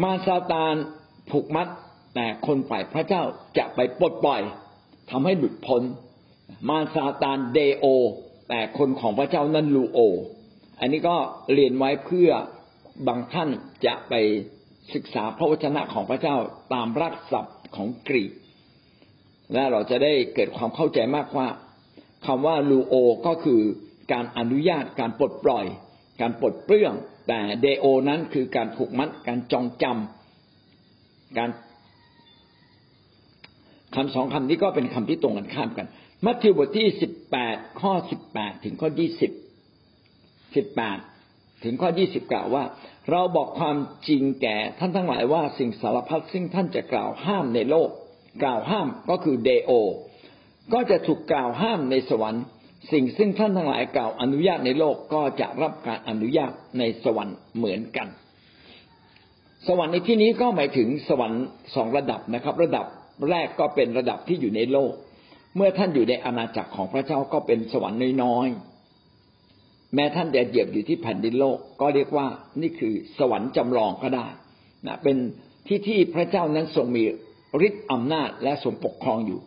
[0.02, 0.74] มาซาตาน
[1.30, 1.68] ผูกมัด
[2.14, 3.22] แต่คนฝ่ายพระเจ้า
[3.58, 4.42] จะไปปลดปล่อย
[5.10, 5.82] ทำให้หลุดพ้น
[6.68, 7.86] มาซาตานเดโอ
[8.48, 9.98] แต่คนของพระเจ้านั้นลูโอ
[10.80, 11.16] อันนี้ก็
[11.54, 12.30] เรียนไว้เพื่อ
[13.06, 13.48] บางท่าน
[13.86, 14.14] จะไป
[14.94, 16.36] ศึกษาพระวจนะของพระเจ้า
[16.74, 18.32] ตามรักศัพท์ของกรีก
[19.52, 21.48] และเราจะได้เกิดความเข้าใจมากว่า
[22.26, 22.94] คำว่าลูโอ
[23.26, 23.60] ก็คือ
[24.12, 25.66] การอนุญาตการปลดปล่อย
[26.20, 26.94] การปลดเปลื้อง
[27.28, 31.50] แต่เดโอนั้นคือการผูกมัดการจองจำการ
[33.94, 35.86] คำสองคำนี้ก็เป็นคำที่ตรงกันข้ามกัน
[36.24, 39.32] มัทธิวบทที่สิบแปดข้อสิบแปดถึงข้อยี่สิบ
[40.54, 40.98] สิบแปด
[41.62, 42.64] ถึงข้อยี่สิบกล่าวว่า
[43.10, 43.76] เราบอกความ
[44.08, 47.90] จริงแก่ท่านทั้งหลายว่าสิ่งสารพัดซึ่งท่านจะกล่าวห้ามในโลก
[48.42, 49.70] กล่าวห้ามก็คือเดโอ
[50.72, 52.44] ก็จะถูกกล่าวห้ามในสวรรค์
[52.92, 58.08] สิ่งซึ่งท่านทั้งหลายกล่าวอนุญาตในโลกก็จะรับการอนุญาตในสวรรค์เหมือนกัน
[59.68, 61.44] สวรรค์ในที่นี้ก็หมายถึงสวรรค์
[61.74, 62.86] สองระดับนะครับ ระดับ
[63.30, 64.92] แรกก็เป็นระดับที่อยู่ในโลก
[65.56, 68.69] เมื่อท่านอยู่ในอาณาจักรของพระเจ้าก็เป็นสวรรค์น้อยๆ
[69.94, 72.26] แม้ท่านจะเหยียบอยู่ที่แผ่นดินโลก ก็เรียกว่า
[72.60, 74.26] นี่คือสวรรค์จำลองก็ได้
[74.86, 75.16] นะเป็น
[75.66, 77.04] ที่ที่พระเจ้านั้นทรงมี
[77.66, 79.40] ฤทธิ์อำนาจและทรงปกครองอยู่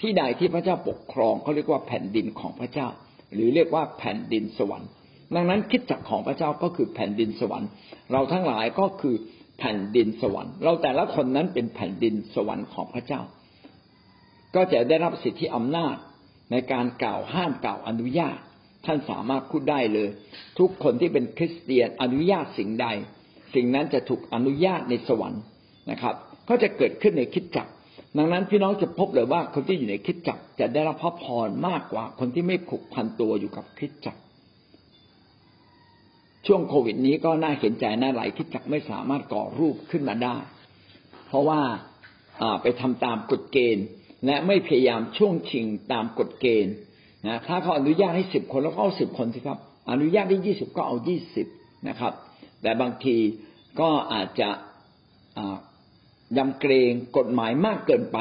[0.00, 2.88] ที่ใดที่พระเจ้าปกครองเขาเรียกว่าแผ่นดินของพระเจ้า
[3.34, 4.90] หรือเรียกว่าแผ่นดินสวรรค์
[5.34, 7.68] ดังนั้นคิดจักของพระเจ้าก็คือแผ่นดินสวรรค์
[8.12, 9.14] เราทั้งหลายก็คือ
[9.58, 13.20] แผ่นดินสวรรค์ เราแต่ละคนนั้นเป็นแผ่นดินสวรรค์ของพระเจ้า
[14.54, 15.96] ก็จะได้รับสิทธิอำนาจ
[16.50, 18.38] ในการกล่าวห้ามกล่าวอนุญาต
[18.86, 20.08] ท่านสามารถพูดได้เลย
[20.58, 22.86] ทุกคนที่เป็นคริสเตียนอนุญาตสิ่งใด
[23.54, 25.42] สิ่งนั้นจะถูกอนุญาตในสวรรค์
[25.90, 26.14] นะครับ
[26.48, 27.70] ก็จะเกิดขึ้นในคิดจักร
[28.18, 34.20] ดังนั้นพี่น้องจะพบเลยว่าคนที่อยู่ในคิดจักรจะได้รับพระพรมากกว่าคนที่ไม่ผูกพันตัวอยู่กับคิดจักร
[36.46, 40.36] ช่วงโควิดนี้ก็น่าเห็นใจน่าหลายคิดจักรไม่สามารถก่อรูปขึ้นมาได้
[41.26, 41.60] เพราะว่า
[42.62, 43.84] ไปทำตามกฎเกณฑ์
[44.26, 46.74] และไม่พยายามช่วงชิงตามกฎเกณฑ์
[47.26, 49.58] นะถ้าเขาอนุญาตให้สิบคนแล้วก็เอาสิบคนสิครับ
[49.90, 51.46] อนุญาตให้ยี่สิบก็เอายี่สิบ
[51.88, 52.12] นะครับ
[52.62, 53.16] แต่บางที
[53.80, 54.50] ก็อาจจะ
[56.36, 58.18] ยำเกรงกฎหมายมากเกินไป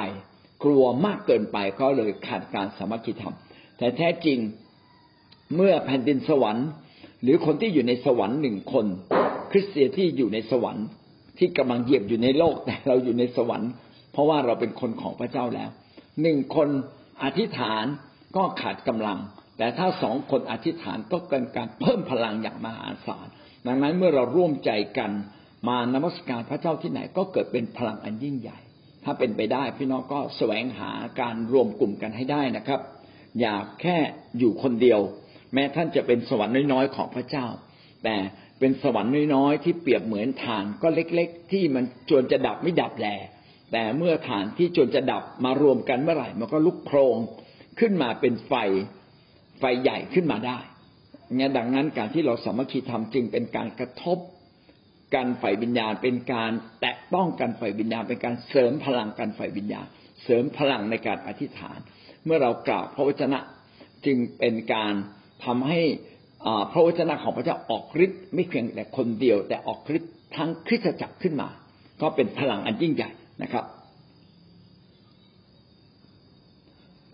[0.63, 3.35] กลัวมากเกินไปก็เลยขาดการสามัคคีธรรม
[3.77, 4.39] แต่แท้จริง
[5.55, 6.67] เมื่อแผ่นดินสวรรค์
[7.21, 8.85] หรือคนที่อยู่ในสวรรค์หนึ่งคน
[9.51, 10.85] คริสเตียนที่อยู่ในสวรรค์
[11.37, 13.71] ที่กำลังเหยียบอยู่ในโลกแต่เราอยู่ในสวรรค์
[14.11, 15.69] เพราะว่าเราเป็นคนของพระเจ้าแล้ว
[16.21, 16.69] หนึ่งคน
[17.23, 17.85] อธิษฐาน
[18.35, 19.19] ก็ขาดกำลัง
[19.57, 23.27] แต่ถ้าสองคนอธิษฐานก็เกินการเพิ่มพลังอย่างมหาศาล
[23.67, 25.11] ดังนั้นเมื่อเราร่วมใจกัน
[25.67, 28.59] มานมัสการพระเจ้าที่ไหนก็เกิดเป็นพลังอันยิ่งใหญ่
[29.03, 32.81] ถ้าเป็นไปได้พี่น้องก็แสวงหาการรวมกลุ่มกันให้ได้นะครับ
[33.39, 33.97] อย่าแค่
[34.39, 34.99] อยู่คนเดียว
[35.53, 37.47] แม้ท่านจะเป็นสวรรค์น้อยๆของพระเจ้า
[38.03, 38.15] แต่
[38.59, 43.07] เป็นสวรรค์น้อยๆที่เปรียบเหมือนฐานก็เล็ก ๆ ที่มันจวนจะดับไม่ดับแล
[43.71, 47.17] แต่เมื่อฐานที่จวนจะดับมารวมกันเมื่อไหร่มันก็ลุกโครง
[47.79, 48.53] ขึ้นมาเป็นไฟ
[49.59, 50.59] ไฟใหญ่ขึ้นมาได้
[51.35, 54.17] เนี่ยดังนั้นการที่เราสามัคคีธรรมจึงเป็นการกระทบ
[55.15, 59.85] กันฝ่ายวิญญาณ เป็นการแตะต้องกันฝ่ายวิญญาณ เป็นการเสริมพลังกันฝ่ายวิญญาณ
[60.23, 61.79] เสริมพลังในการอธิษฐาน
[62.25, 63.39] เมื่อเรากล่าวพระวจนะ
[64.05, 64.93] จึงเป็นการ
[65.45, 65.79] ทำให้
[66.71, 71.49] พระวจนะของพระเจ้าออกฤทธิ์ไม่เพียงแต่คนเดียว แต่ออกฤทธิ์ทั้งคริสตจักรขึ้นมา
[72.01, 73.09] ก็เป็นพลังอันยิ่งใหญ่
[73.43, 73.65] นะครับ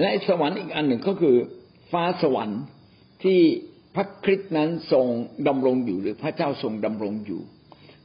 [0.01, 1.35] และสวรรค์อีกอันหนึ่งก็คือ
[1.91, 2.61] ฟ้าสวรรค์
[3.23, 3.39] ที่
[3.95, 5.05] พระคริสต์นั้นทรง
[5.47, 7.41] ดำรงอยู่หรือพระเจ้าทรงดำรงอยู่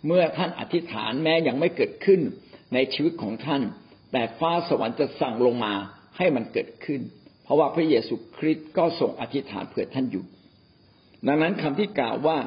[0.07, 2.21] เมื่อท่านอธิษฐานแม้ยังไม่เกิดขึ้น
[2.75, 3.63] ในชีวิตของท่าน
[4.13, 5.75] แต่ฟ้าสวรรค์จะสั่งลงมา
[6.17, 7.01] ให้มันเกิดขึ้น
[7.45, 10.25] เพราะว่าพระเยซูคริสต์ก็ทรงอธิษฐานเผื่อท่านอยู่
[11.27, 12.39] ดังนั้นคำที่กล่าวว่า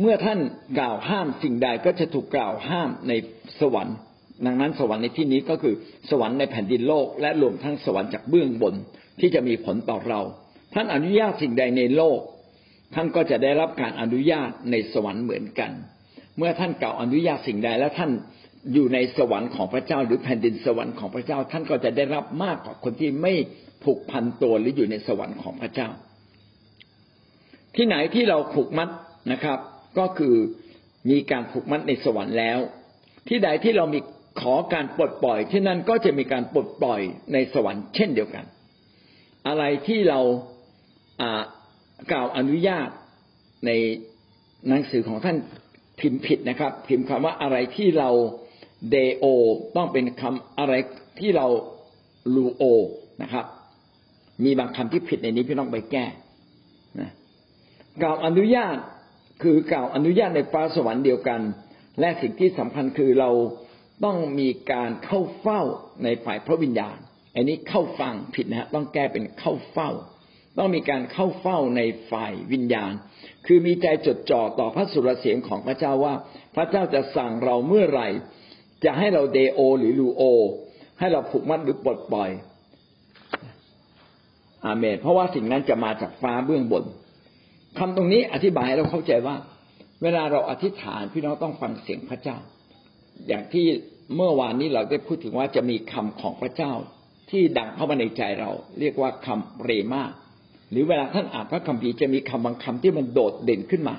[0.00, 0.40] เมื่อท่าน
[0.78, 3.12] กล่าวห้ามสิ่งใดก็จะถูกกล่าวห้ามใน
[3.60, 3.96] สวรรค์
[4.44, 5.74] ดังนั้นสวรรค์ในที่นี้ก็คือ
[6.10, 8.74] สวรรค์ในแผ่นดินโลก และรวมทั้งสวรรค์จากเบื้องบน
[9.20, 10.20] ที่จะมีผลต่อเรา
[10.74, 12.20] ท่านอนุญาตสิ่งใดในโลก
[12.94, 15.70] ท่านก็จะได้รับการอนุญาตในสวรรค์เหมือนกัน
[16.36, 18.10] เมื่อท่านเก่าอนุญาตสิ่งใดแล้วท่าน
[18.72, 23.32] อยู่ในสวรรค์ของพระเจ้าหรือแผ่นดินสวรรค์ของพระเจ้า ท่านก็จะได้รับมากกว่าคนที่ไม่
[23.84, 25.88] ผูกพันตัวหรืออยู่ในสวรรค์ของพระเจ้า
[27.76, 28.88] ที่ไหนที่เราผูกมัด
[29.32, 29.58] นะครับ
[29.98, 30.34] ก็คือ
[31.10, 32.58] มีการผูกมัดในสวรรค์แล้ว
[33.28, 34.00] ที่ใดที่เรามี
[34.40, 37.00] ขอการปลดปล่อยที่นั่นก็จะมีการปลดปล่อย
[37.32, 38.44] ในสวรรค์เช่นเดียวกัน
[39.48, 40.20] อะไรที่เรา
[42.12, 42.88] กล่าวอนุญาต
[43.66, 43.70] ใน
[44.68, 45.36] หนังสือของท่าน
[46.00, 48.10] พิมพ์ผิดนะครับ พิมพ์คำว่าอะไรที่เรา
[48.90, 49.24] เดโอ
[49.76, 50.72] ต้องเป็นคำอะไร
[51.20, 51.46] ที่เรา
[52.34, 52.62] ลูโอ
[53.22, 53.46] นะครับ
[54.44, 56.06] มีบางคำที่ผิดในนี้พี่น้องไปแก้
[57.00, 57.10] นะ
[58.02, 58.76] กล่าวอนุญาต
[59.42, 61.40] คือกล่าวอนุญาตในฟ้าสวรรค์เดียวกัน
[62.00, 63.30] และสิ่งที่สำคัญคือเรา
[64.04, 65.62] ต้องมีการเข้าเฝ้า
[66.04, 66.96] ในฝ่ายพระวิญญาณ
[67.34, 69.90] อันนี้เข้าฟังผิดนะฮะต้องแก้เป็นเข้าเฝ้า
[70.58, 71.80] ต้องมีการเข้าเฝ้าใน
[72.10, 72.92] ฝ่ายวิญญาณ
[73.46, 76.14] คือมีใจจดจ่อต่อพระสุรเสียงของพระเจ้าว่า
[76.56, 78.08] พระเจ้าจะสั่งเราเมื่อไหร่
[78.84, 80.22] จะให้เราเดโอ หรือลูโอ
[80.98, 82.30] ให้เราผูกมัดหรือปลดปล่อย
[84.64, 86.84] อาเมนเพราะว่าสิ่งนั้นจะมาจากฟ้าเบื้องบน
[87.78, 89.36] คำตรงนี้อธิบายให้เราเข้าใจว่า
[90.02, 92.36] เวลาเราอธิษฐานพี่น้องต้องฟังเสียงพระเจ้า
[93.28, 93.66] อย่างที่
[94.16, 96.72] เมื่อวานนี้เราได้พูดถึงว่าจะมีคำของพระเจ้า
[97.30, 98.50] ที่ดังเข้ามาในใจเรา
[98.80, 100.02] เรียกว่าคำเรมา
[100.70, 103.96] หรือเวลาท่านอ่านพระคัมภีร์จะมีคำบางคำที่มันโดดเด่นขึ้นมา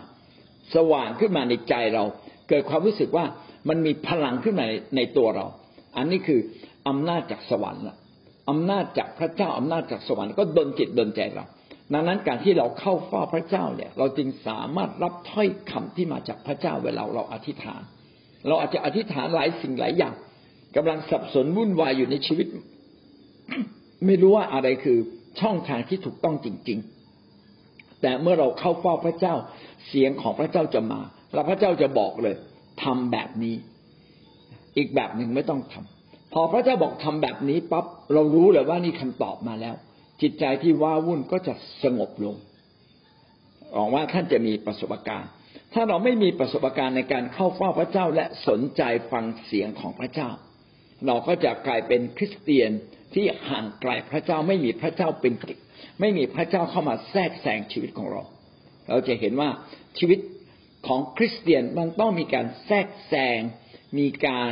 [0.76, 2.04] สว่างขึ้นมาในใจเรา
[2.50, 3.26] เกิดความรู้สึกว่า
[3.70, 5.46] มันมีพลังขึ้นมาในตัวเรา
[5.98, 6.40] อันนี้คือ
[6.88, 7.98] อำนาจจากสวรรค์ละ
[8.50, 11.46] อำนาจจากพระเจ้าอำนาจจากสวรรค์ก็ดนจิตดนใจเรา
[11.94, 17.82] ดังนั้นการที่เราเข้าเฝ้าพระเจ้าเนี่ย เราจึงสามารถรับถ้อยคำที่มาจากพระเจ้าเวลาเราอธิษฐาน
[18.48, 20.14] เราอาจจะอธิษฐานหลายสิ่งหลายอย่าง
[20.76, 22.48] กำลังสับสนวุ่นวายอยู่ในชีวิต
[24.06, 24.98] ไม่รู้ว่าอะไรคือ
[25.40, 26.80] ช่องทางที่ถูกต้องจริง
[27.40, 29.36] ๆ แต่เมื่อเราเข้าเฝ้าพระเจ้า
[29.88, 31.02] เสียงของพระเจ้าจะมา
[31.34, 32.36] แล้วพระเจ้าจะบอกเลย
[32.84, 33.56] ทำแบบนี้
[34.78, 39.76] อีกแบบหนึ่งไม่ต้องทำพอพระเจ้าบอกทำแบบนี้ปั๊บเรารู้เลยว่านี่คำตอบมาแล้ว
[40.22, 42.36] จิตใจที่ว้าวุ่นก็จะสงบลง
[43.74, 45.32] หวังว่าท่านจะมีประสบการณ์
[45.74, 50.30] ถ้าเราไม่มีประสบการณ์ในการเข้าเฝ้าพระเจ้าและสนใจฟังเสียงของพระเจ้า
[51.06, 52.72] เราก็จะกลายเป็นคริสเตียน
[53.14, 55.34] ที่ห่างไกลพระเจ้าไม่มีพระเจ้าเป็น
[56.00, 58.24] ไม่มีพระเจ้าเข้ามาแทรกแซงชีวิตของเรา
[58.90, 59.50] เราจะเห็นว่า
[59.98, 60.20] ชีวิต
[60.88, 63.40] ของคริสเตียนมันต้องมีการแทรกแซง
[64.00, 64.52] มีการ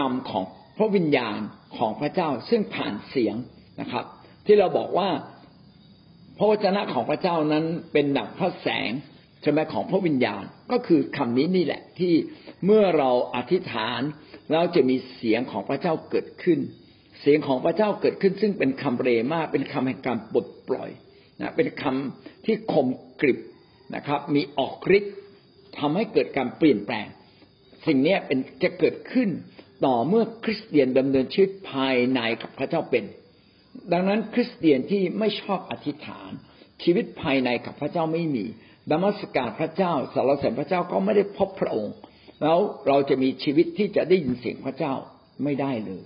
[0.00, 0.44] นำของ
[0.76, 1.38] พระวิญญาณ
[1.78, 3.36] ของพระเจ้าซึ่งผ่านเสียง
[3.80, 4.04] นะครับ
[4.46, 5.08] ที่เราบอกว่า
[6.38, 8.90] พระวจนะของพระเจ้านั้นเป็นดั่งพระแสง
[9.42, 12.12] ใช่ไหมของพระวิญญาณก็คือคำนี้นี่แหละที่
[12.64, 14.00] เมื่อเราอธิษฐาน
[14.52, 16.58] เราจะมีเสียงของพระเจ้าเกิดขึ้น
[17.20, 20.90] เสียงของพระเจ้าเกิดขึ้น ซึ่งเป็นคำเรมาเป็นคำแห่งการปลดปล่อย
[21.40, 22.86] นะเป็นคำที่คม
[23.20, 23.38] กริบ
[23.94, 25.14] นะครับ มีออกฤทธิ์
[25.78, 27.06] ทำให้เกิดการเปลี่ยนแปลง
[27.86, 29.28] สิ่งนี้เป็นจะเกิดขึ้น
[29.84, 33.04] ต่อเมื่อคริสเตียนดำเนินชีวิตภายในกับพระเจ้าเป็น
[33.92, 36.30] ดังนั้นคริสเตียนที่ไม่ชอบอธิษฐาน
[36.82, 38.46] ชีวิตภายในกับพระเจ้าไม่มี
[38.92, 41.94] ดมัสการพระเจ้าสารเสริญพระเจ้าก็ไม่ได้พบพระองค์
[42.42, 44.92] แล้วเราจะมีชีวิตที่จะได้ยินเสียงพระเจ้า
[45.44, 46.02] ไม่ได้เลย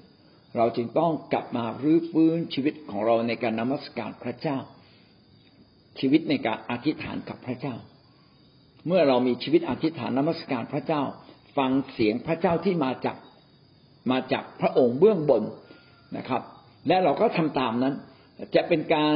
[0.57, 4.59] เราจึงต้องกลับมารื้อฟื้นชีวิตของเราในการนมัสการพระเจ้า
[6.01, 7.75] ชีวิตในการอธิษฐานกับพระเจ้า
[8.87, 11.03] เมื่อเรามีชีวิตอธิษฐานนมัสการพระเจ้า
[11.57, 13.17] ฟังเสียงพระเจ้าที่มาจาก
[14.11, 15.43] มาจากพระองค์เบื้องบน
[16.17, 16.43] นะครับ
[16.89, 17.95] และเราก็ทำตามนั้น
[18.55, 19.15] จะเป็นการ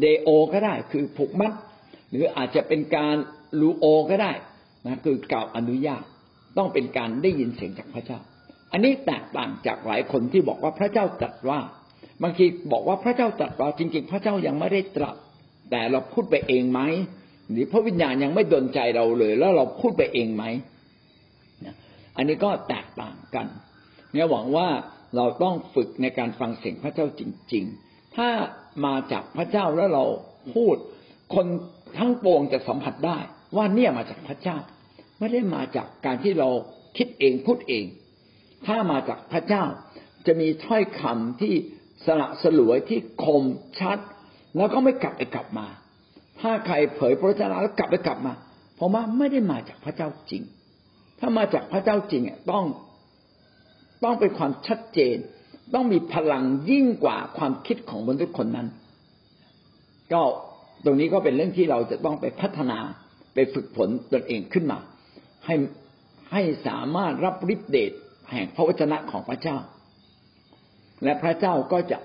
[0.00, 1.52] เดโอก็ได้คือผูกมัด
[2.10, 3.16] หรืออาจจะเป็นการ
[3.60, 4.32] ลูโอก็ได้
[4.86, 6.04] นะคือกล่าวอนุญาต
[6.56, 8.18] ต้องเป็นการได้ยินเสียงจากพระเจ้า
[8.72, 11.60] อันนี้แตกต่างจากหลายคนที่บอกว่าพระเจ้าตรัสว่า
[12.22, 15.16] บางทีบอกว่าพระเจ้าตรัสว่าจริง ๆ พระเจ้ายังไม่ได้ตรัส
[15.70, 16.80] แต่เราพูดไปเองไหม
[17.50, 20.44] หรือพระวิญญาณยังไม่ดนใจเราเลย แล้วเราพูดไปเองไหม
[22.16, 23.46] อันนี้ก็แตกต่างกัน
[24.12, 24.68] เนี่ยหวังว่า
[25.16, 28.28] เราต้องฝึกในการฟังเสียงพระเจ้าจริง ๆ ถ้า
[28.86, 30.04] มาจากพระเจ้าแล้วเรา
[30.54, 30.76] พูด
[31.34, 31.46] คน
[31.98, 33.18] ทั้งปวงจะสัมผัสได้
[33.56, 34.56] ว่าเนี่ยมาจากพระเจ้า
[35.18, 36.48] ไม่ได้มาจากการที่เรา
[36.96, 37.84] คิดเองพูดเอง
[38.66, 39.64] ถ้ามาจากพระเจ้า
[40.26, 41.54] จะมีถ้อยคำที่
[42.06, 43.42] สละสลวยที่คม
[43.80, 43.98] ชัด
[44.56, 45.66] แล้วก็ไม่กลับไปกลับมา
[46.40, 48.32] ถ้าใครเผยพระชนะแล้วกลับไปกลับมา
[48.76, 50.42] เพราะว่าไม่ได้มาจากพระเจ้าจริง
[51.20, 52.64] ถ้ามาจากพระเจ้าจริงต้อง
[54.04, 55.16] ต้องเป็นความชัดเจน
[55.74, 58.68] ต้องมีพลังยิ่งกว่าความคิดของมนุษย์คนนั้น
[60.12, 60.22] ก็
[60.84, 62.78] ตรงนี้ก็เป็นเรื่องที่เราจะต้องไปพัฒนา
[63.34, 64.78] ไปฝึกฝนตนเองขึ้นมา
[65.46, 65.54] ให้
[66.32, 67.92] ให้สามารถรับฤทธิเดช
[68.30, 69.56] แห่งพระวจนะของพระเจ้า
[71.04, 71.98] และพระเจ้าก็จะ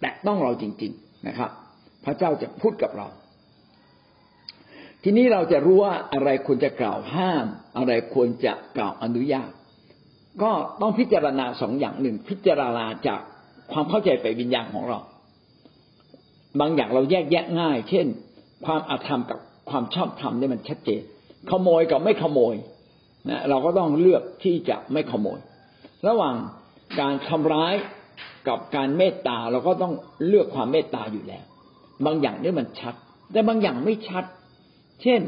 [0.00, 1.50] แตะต้องเราจริง ๆนะครับ
[2.04, 3.08] พระเจ้าจะพูดกับเรา
[5.02, 9.50] ทีนี้เราจะรู้ว่าอะไรควรจะกล่าวห้าม อะไรควรจะกล่าวอนุญาต
[10.42, 13.20] ก็ต้องพิจารณาสองอย่างหนึ่งพิจารณาจาก
[13.72, 14.98] ความเข้าใจไปวิญญาณของเรา
[16.60, 18.06] บางอย่างเราแยกแยะง่าย เช่น
[18.66, 19.38] ความอาธรรมกับ
[19.70, 21.02] ความชอบธรรมเนี่ยมันชัดเจน
[21.50, 22.54] ขโมยกับไม่ขโมย
[23.28, 25.38] นะเราก็ต้องเลือกที่จะไม่ขโมย
[26.08, 26.34] ระหว่าง
[27.00, 27.74] การทำร้าย
[28.48, 29.94] กับการเมตตาเราก็ต้อง
[30.26, 31.44] เลือกความเมตตาอยู่แล้ว
[32.06, 32.94] บางอย่างนี่มันชัด
[33.32, 34.24] แต่บางอย่างไม่ชัด
[35.02, 35.20] เช่น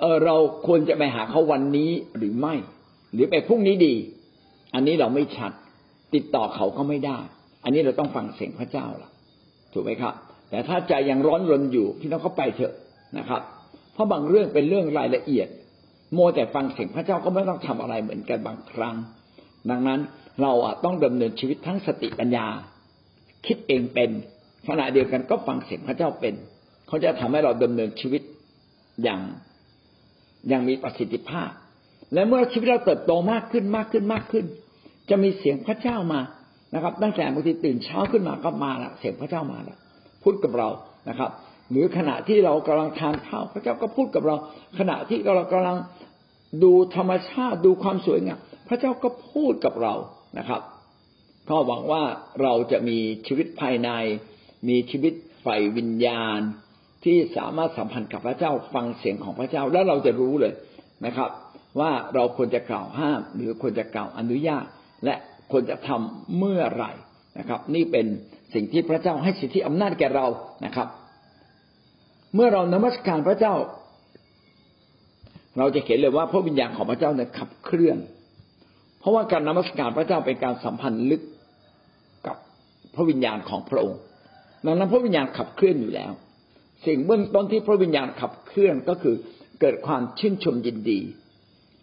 [0.00, 0.36] เออเรา
[0.66, 2.54] ควรจะไปหาเขาวันนี้หรือไม่
[3.12, 3.94] หรือไปพรุ่งนี้ดี
[4.74, 5.52] อันนี้เราไม่ชัด
[6.14, 7.18] ติดต่อเขาก็ไม่ได้
[7.64, 9.10] อันนี้เราต้องฟังเสียงพระเจ้าล่ะ
[9.72, 10.14] ถูกไหมครับ
[10.54, 12.74] แต่ถ้าใจยังร้อนรนอยู่พี่น้องก็ไปเถอะ
[13.18, 13.42] นะครับ
[13.92, 15.48] เพราะบางเรื่องเป็นเรื่องรายละเอียด
[16.12, 18.94] โมแต่ฟังเสียงพระเจ้าก็ไม่ต้องทำอะไรเหมือนกันบางครั้ง
[19.70, 20.00] ดังนั้น
[20.42, 20.52] เรา
[20.84, 22.46] ต้องดำเนินชีวิตทั้งสติปัญญา
[23.46, 24.10] คิดเองเป็น
[24.68, 26.34] ขณะเดียวกันก็ฟังเสียงพระเจ้าเป็น
[26.86, 28.22] เขาจะทำให้เราดำเนินชีวิต
[29.02, 29.20] อย่าง
[30.48, 31.50] อย่างมีประสิทธิภาพ
[32.14, 34.44] และเมื่อชีวิตเราเติบโตมากขึ้นมากขึ้นมากขึ้น
[35.10, 36.20] จะมีเสียงพระเจ้ามา
[36.74, 39.76] นะครับ ตั้งแต่บางทีตื่นเช้าขึ้นมาก็มาละเสียงพระเจ้ามาละ
[40.24, 40.68] พูดกับเรา
[41.08, 41.30] นะครับ
[41.70, 44.36] หรือขณะที่เรากำลังทานข้าวพระเจ้าก็พูดกับเรา
[44.78, 45.76] ขณะที่เรากำลัง
[46.62, 49.94] ดูธรรมชาติดูความสวยงามพระเจ้าก็พูดกับเรา
[50.38, 50.60] นะครับ
[51.50, 52.02] ก็หวังว่า
[52.42, 53.90] เราจะมีชีวิตภายใน
[54.68, 56.40] มีชีวิตไฟวิญญาณ
[57.04, 60.52] ที่สามารถสัมพันธ์กับพระเจ้าฟังเสียงของพระเจ้าแล้วเราจะรู้เลย
[61.06, 61.30] นะครับ
[61.80, 64.64] ว่าเราควรจะกล่าวห้าม หรือควรจะกล่าวอนุญาต
[65.04, 65.14] และ
[65.52, 66.92] ควรจะทำเมื่อไหร่
[67.38, 68.06] นะครับ นี่เป็น
[68.54, 70.26] สิ่งที่พระเจ้าให้สิทธิอำนาจแก่เรา
[70.64, 70.88] นะครับ
[72.34, 73.54] เมื่อเรานมัสการพระเจ้า
[75.58, 77.98] เราจะเห็นเลยว่าพระวิญญาณของพระเจ้าเนี่ยขับเคลื่อน
[79.00, 81.22] เพราะว่าการนมัสการพระเจ้าเป็นการสัมพันธ์ลึก
[82.26, 82.36] กับ
[82.94, 84.00] พระวิญญาณของพระองค์
[84.64, 86.12] ดังนั้นพระวิญญาณขับเคลื่อนอยู่แล้ว
[86.86, 89.14] สิ่งเบื้องต้นที่พระวิญญาณขับเคลื่อนก็คือ
[89.60, 91.00] เกิดความชื่นชมยินดี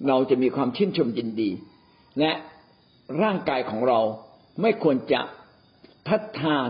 [0.07, 1.49] เราจะมีความชื่นชมยินดี
[2.19, 2.31] และ
[3.23, 3.99] ร่างกายของเรา
[4.61, 5.21] ไม่ควรจะ
[6.07, 6.69] ทัดทาน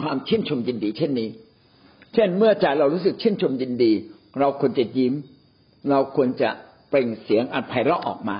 [0.00, 1.28] ความชื่นชมยินดีเช่นนี้
[2.14, 3.92] เช่นเมื่อใจเรารู้สึกชื่นชมยินดี
[4.40, 5.14] เราควรจะยิ้ม
[5.90, 6.50] เราควรจะ
[6.88, 8.38] เปล่งเสียงอัดไพเราะออกมา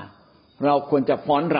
[0.65, 1.59] เราควรจะฟ้อนร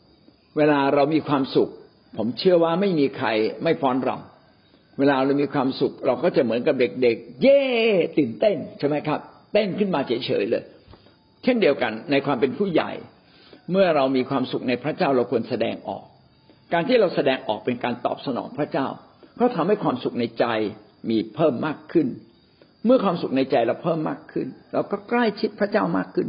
[0.00, 1.70] ำเวลาเรามีความสุข
[2.16, 3.28] ผมเชื่อว่าไม่มีใคร
[3.62, 7.62] ไม่ฟ้อนรำเวลาเรามีความสุข เราก็จะเหมือนกับเด็กๆ เย่
[8.18, 9.20] ตื่นเต้นใช่ไหมครับ
[9.52, 10.64] เต้นขึ้นมาเฉยๆเลย
[11.42, 12.90] เช่นเดียวกันในความเป็นผู้ใหญ่
[13.70, 16.04] เมื่อเรามีความสุขในพระเจ้าเราควรแสดงออก
[16.74, 18.86] การที่เราแสดงออกเป็นการตอบสนองพระเจ้า
[19.40, 20.44] ก็ทำให้ความสุขในใจ
[21.10, 22.06] มีเพิ่มมากขึ้น
[22.84, 26.28] เมื่อความสุขในใจเราเพิ่มมากขึ้น เราก็ใกล้ชิดพระเจ้ามากขึ้น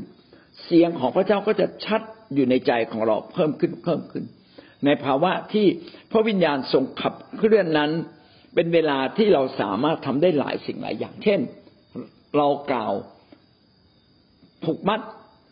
[0.64, 2.02] เสียงของพระเจ้าก็จะชัด
[2.36, 4.24] อยู่ในใจของเราเพิ่มขึ้นเพิ่มขึ้น
[4.86, 5.68] ในภาวะที่
[6.12, 7.92] พระวิญญาณทรงขับเคลื่อนนั้น
[8.56, 11.40] เป็นเวลาที่เราสามารถทำได้หลายสิ่งหลายอย่าง เช่น
[12.38, 12.94] เรากล่าว
[14.64, 15.00] ผูกมัด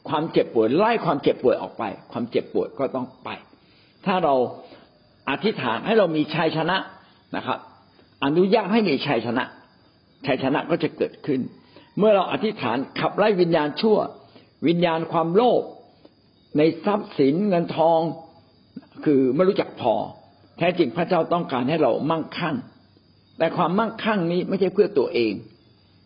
[0.09, 3.29] ความเจ็บปวยไล่ความเจ็บปวยออกไป ความเจ็บปวยก็ต้องไป
[4.05, 4.35] ถ้าเรา
[5.29, 6.77] อธิษฐานให้เรามีชัยชนะ
[7.35, 7.59] นะครับ
[8.25, 9.43] อนุญาตให้มีชัยชนะ
[10.25, 11.39] ชัยชนะก็จะเกิดขึ้น
[11.97, 13.97] เมื่อเราอธิษฐานขับไล่วิญญาณชั่ว
[14.67, 15.61] วิญญาณความโลภ
[16.57, 17.99] ในทรัพย์สินเงินทอง
[19.05, 19.93] คือไม่รู้จักพอ
[20.57, 22.55] แท้จริงพระเจ้าต้องการให้เรามั่งคั่ง
[23.37, 25.33] แต่ความมั่งคั่งนี้ไม่ใช่เพื่อตัวเอง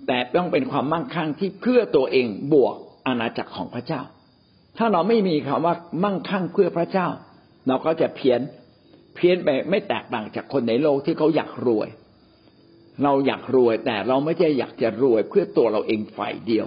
[0.07, 2.75] แต่ต้องเป็นความมั่งคั่งที่เพื่อตัวเองบวก
[3.07, 4.01] อาณาจักรของพระเจ้า
[4.77, 7.07] ถ้าเราไม่มีคำว่ามั่งคั่งเพื่อพระเจ้า
[7.67, 8.41] เราก็จะเพี้ยน
[9.17, 11.87] เพี้ยนไปไม่แตกต่างจากคนในโลกที่เขาอยากรวย
[13.03, 16.65] เราอยากรวยแต่เราไม่ใช่อยากจะรวยเพื่อตัวเราเองฝ่ายเดียว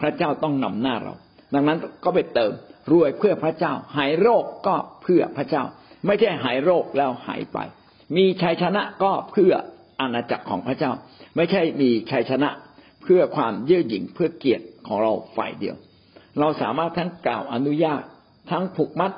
[0.00, 1.14] พระเจ้าต้องนำหน้าเรา
[1.54, 2.52] ดังนั้นก็ไปเติม
[2.92, 5.62] รวยเพื่อพระเจ้า หายโรคก็เพื่อพระเจ้า
[6.06, 7.58] ไม่ใช่หายโรคแล้วหายไป
[8.16, 9.52] มีชัยชนะก็เพื่อ
[10.00, 10.92] อาณาจักรของพระเจ้า
[11.36, 12.50] ไม่ใช่มีชัยชนะ
[13.02, 15.76] เพื่อความเยื่อหยิ่งเพื่อเกียรติของเราฝ่ายเดียว
[16.38, 18.02] เราสามารถทั้งกล่าวอนุญาต
[18.50, 19.12] ทั้งผูกมัด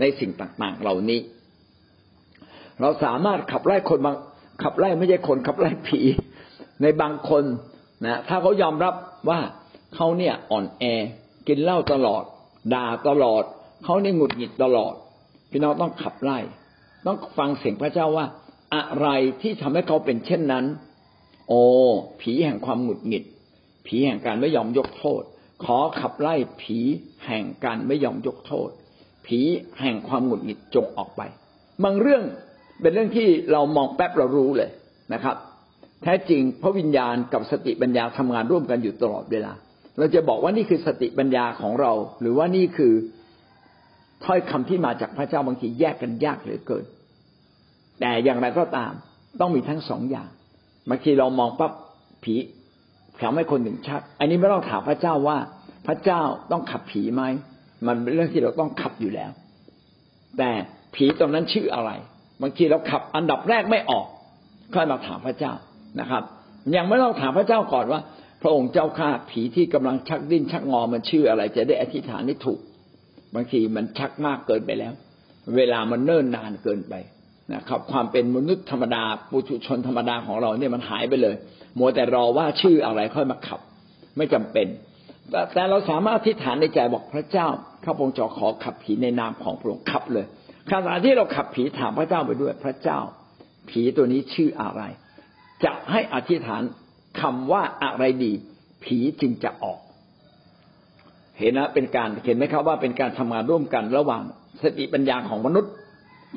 [0.00, 1.20] ในสิ่งต่างๆ เหล่านี้
[2.80, 4.16] เราสามารถขับไล่คนบาง
[4.62, 6.00] ขับไล่ไม่ใช่คนขับไล่ผี
[6.82, 7.44] ในบางคน
[8.04, 8.94] นะถ้าเขายอมรับ
[9.28, 9.40] ว่า
[9.94, 10.84] เขาเนี่ยอ่อนแอ
[11.48, 12.22] กินเหล้าตลอด
[12.74, 13.44] ด่าตลอด
[13.84, 14.94] เขาเนี่ยหงุดหงิดตลอด
[15.50, 16.38] พี่น้องต้องขับไล่
[17.06, 18.26] ต้องฟังเสียงพระเจ้าว่า
[18.74, 19.08] อะไร
[19.42, 20.64] ที่ทำให้เขาเป็นเช่นนั้น
[21.48, 21.62] โอ้
[22.20, 23.24] ผีแห่งความหงุดหงิด
[23.86, 25.22] ผีแห่งการไม่ยอมยกโทษ
[25.64, 26.78] ขอขับไล่ผี
[27.26, 28.68] แห่งการไม่ยอมยกโทษ
[29.26, 29.40] ผี
[29.80, 31.22] แห่งความหงุดหงิดจงออกไป
[31.84, 32.22] บางเรื่อง
[32.80, 34.70] เป็นเรื่องที่เรามองแป๊บเรารู้เลย
[35.14, 35.36] นะครับ
[36.02, 39.52] แท้จริงพระวิญญาณกับสติปัญญาทำงานร่วมกันอยู่ตลอดเวลา
[39.98, 42.92] เราจะบอกว่านี่คือสติปัญญาของเรา หรือว่านี่คือ
[44.24, 46.84] ถ้อยคำที่มาจากพระเจ้าบางทีแยกกันยากเหลือเกิน
[48.00, 48.92] แต่อย่างไรก็ตาม
[49.40, 50.28] ต้องมีทั้งสองอย่าง
[50.88, 51.72] บางทีเรามองปั๊บ
[52.24, 52.34] ผี
[53.20, 55.38] ทำให้คนหนึ่งชัก อันนี้ไม่ต้องถามพระเจ้าว่า
[55.86, 57.22] พระเจ้าต้องขับผีไหม
[57.86, 59.30] มันเป็นเรื่องที่เราต้องขับอยู่แล้ว
[60.38, 60.50] แต่
[60.94, 61.90] ผีตรงนั้นชื่ออะไร
[62.42, 64.06] บางทีเราขับอันดับแรกไม่ออก
[64.74, 65.52] ค่อยมาถามพระเจ้า
[66.00, 66.22] นะครับ
[66.76, 68.00] ยังไม่ต้องถามพระเจ้าก่อนว่า
[68.42, 72.60] พระองค์เจ้าข้าผีที่กำลังชักดิ้นชักงอมันชื่ออะไร จะได้อธิษฐานได้ถูก
[73.34, 74.92] บางทีมันชักมากเกินไปแล้ว
[75.56, 76.94] เวลามันเนิ่นนานเกินไป
[77.54, 81.36] นะครับความเป็นมนุษย์ธรรมดาปุถุชนธรรมดาของเราเนี่ยมันหายไปเลย
[81.78, 83.60] มัวแต่รอว่าชื่ออะไรค่อยมาขับ
[84.16, 84.66] ไม่จำเป็น
[85.54, 87.46] แต่เราสามารถที่ฐานในใจบอกพระเจ้า
[87.84, 90.26] ข้าพงศ์จะขอขับผีในนามของพระองค์ขับเลย
[90.72, 92.98] ขณะที่เราขับผีถามพระเจ้าไปด้วยพระเจ้า
[93.70, 94.82] ผีตัวนี้ชื่ออะไร
[95.64, 96.62] จะให้อธิษฐาน
[97.20, 98.32] คำว่าอะไรดี
[98.84, 99.80] ผีจึงจะออก
[101.38, 104.22] เห็นนะเป็นการเห็นไหมครับว่าเป็นการทำงานร่วมกันระหว่าง
[104.62, 105.72] สติปัญญาของมนุษย์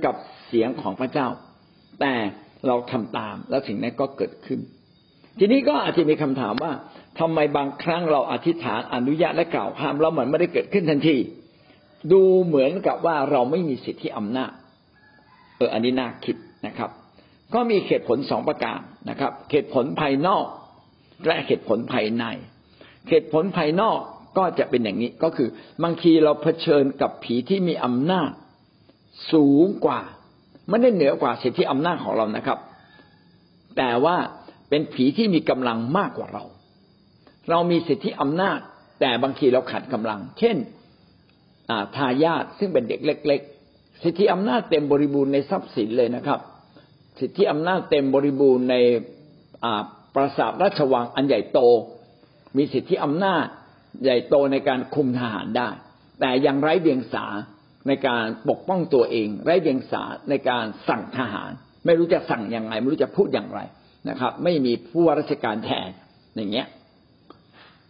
[0.06, 0.16] กับ
[0.48, 1.28] เสียงของพระเจ้า
[2.02, 2.14] แต่
[2.68, 4.60] เราทำตามแล้วสิ่งนั้นก็เกิดขึ้น
[5.40, 6.72] ทีนี้ก็อาจจะมีคำถามว่า
[7.20, 11.18] ทำไมบางครั้งเราอธิษฐานอนุญาตและกล่าวห้ามแล้วมันไม่ได้เกิดขึ้นทันที
[12.12, 14.52] ดูเหมือนกับว่าเราไม่มีสิทธิอำนาจ
[15.58, 16.36] เอออันนี้น่าคิด
[16.68, 16.90] นะครับ
[17.54, 20.46] ก็มีเหตุผลสองประการนะครับเหตุผลภายนอก
[21.28, 22.24] และเหตุผลภายใน
[23.10, 24.00] เหตุผลภายนอก
[24.38, 25.50] ก็จะเป็นอย่างนี้ก็คือ
[25.84, 28.32] บางทีเราเผชิญกับผีที่มีอำนาจ
[29.32, 30.02] สูงกว่า
[30.70, 32.60] ไม่ได้เหนือกว่าสิทธิอำนาจของเรานะครับ
[33.78, 34.18] แต่ว่า
[34.70, 36.44] เป็นผีที่มีกำลังมากกว่าเรา
[37.50, 38.60] เรามีสิทธิอำนาจ
[39.00, 40.58] แต่บางทีเราขัดกำลัง เช่น
[41.96, 46.40] ทายาทซึ่งเป็นเด็กเล็ก ๆ สิทธิอำนาจเต็มบริบูรณ์ในทรัพย์สินเลยนะครับ
[47.20, 48.76] สิทธิอำนาจเต็มบริบูรณ์ใน
[50.16, 51.60] ปราสาทราชวังอันใหญ่โต
[52.58, 53.46] มีสิทธิอำนาจ
[54.04, 55.70] ใหญ่โตในการคุมทหารได้
[56.20, 57.26] แต่ยังไร้เดียงสา
[57.88, 61.52] ในการปกป้องตัวเอง ไร้เดียงสาในการสั่งทหาร
[61.86, 63.60] ไม่รู้จะสั่งยังไง ไม่รู้จะพูดอย่างไร
[64.10, 65.90] นะครับ ไม่มีผู้ว่าราชการแทน
[66.36, 66.68] อย่างเงี้ย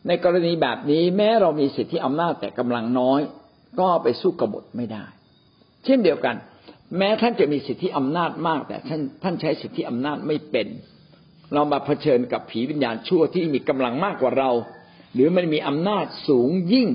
[0.08, 3.22] ในกรณีแบบนี้แม้เรามีสิทธิอำนาจแต่กำลังน้อย
[3.80, 5.06] ก็ไปสู้กบฏไม่ได้
[5.86, 6.36] เช่นเดียวกัน
[6.98, 10.68] แม้ท่านจะมีสิทธิอำนาจมาก แต่ท่านท่านใช้สิทธิอำนาจไม่เป็น
[11.54, 14.50] เรามาเผชิญกับผีวิญญาณชั่วที่มีกำลังมากกว่าเรา
[15.14, 16.90] หรือมันมีอำนาจสูงยิ่ง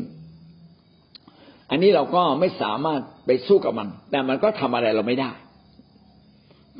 [1.70, 5.32] อันนี้เราก็ไม่สามารถไปสู้กับมัน แต่มันก็ทำอะไรเราไม่ได้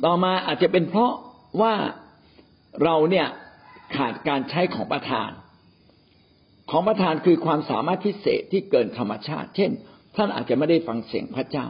[0.05, 1.11] ต่อมาอาจจะเป็นเพราะ
[1.61, 1.73] ว่า
[2.83, 3.27] เราเนี่ย
[3.95, 5.29] ขาดการใช้ของประทาน
[6.69, 9.71] ของประทานคือความสามารถพิเศษที่เกินธรรมชาติ เช่น
[10.15, 11.67] ท่านอาจจะไม่ได้ฟังเสียงพระเจ้า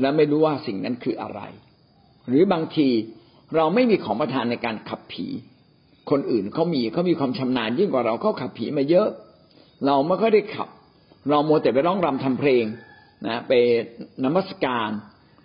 [0.00, 1.40] และไม่รู้ว่าสิ่งนั้นคืออะไร
[2.28, 2.88] หรือบางที
[3.56, 5.26] เราไม่มีของประทานในการขับผี
[6.10, 9.08] คนอื่นเขามีเขามีความชำนาญยิ่งกว่าเราเขาขับผีมาเยอะ
[9.86, 10.68] เราไม่ค่อยได้ขับ
[11.30, 12.64] เราโมแต่ไปร้องรำทำเพลง
[13.26, 13.52] นะไป
[14.24, 14.90] นมัสการ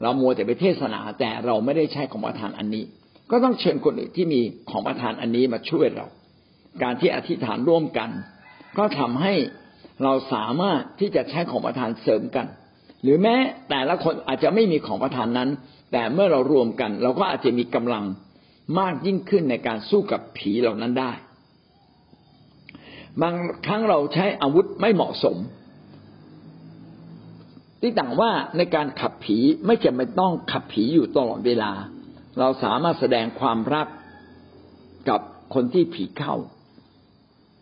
[0.02, 2.84] เราโมแต่ไปเทศนา แต่เราไม่ได้ใช้ของประทานอันนี้
[3.32, 6.06] ก็ต้องเชิญคนอื่นที่มีของประทานอันนี้มาช่วยเรา
[6.82, 8.10] การที่อธิษฐานร่วมกัน
[8.78, 9.34] ก็ทำให้
[10.04, 12.48] เราสามารถที่จะใช้ของประทานเสริมกัน
[13.04, 13.36] หรือแม้
[13.70, 15.50] แต่ละคนอาจจะไม่มีของประทานนั้น
[15.92, 18.04] แต่เมื่อเรารวมกัน เราก็อาจจะมีกำลัง
[18.80, 21.12] มากยิ่งขึ้นในการสู้กับผีเหล่านั้นได้
[23.22, 25.38] บางครั้งเราใช้อาวุธไม่เหมาะสม
[27.82, 31.72] ที่ต่างว่าในการขับผีไม่จำเป็นต้องขับผีอยู่ตลอดเวลา
[32.40, 33.88] เราสามารถแสดงความรัก
[35.10, 35.22] กับ
[35.54, 36.36] คนที่ผีเข้า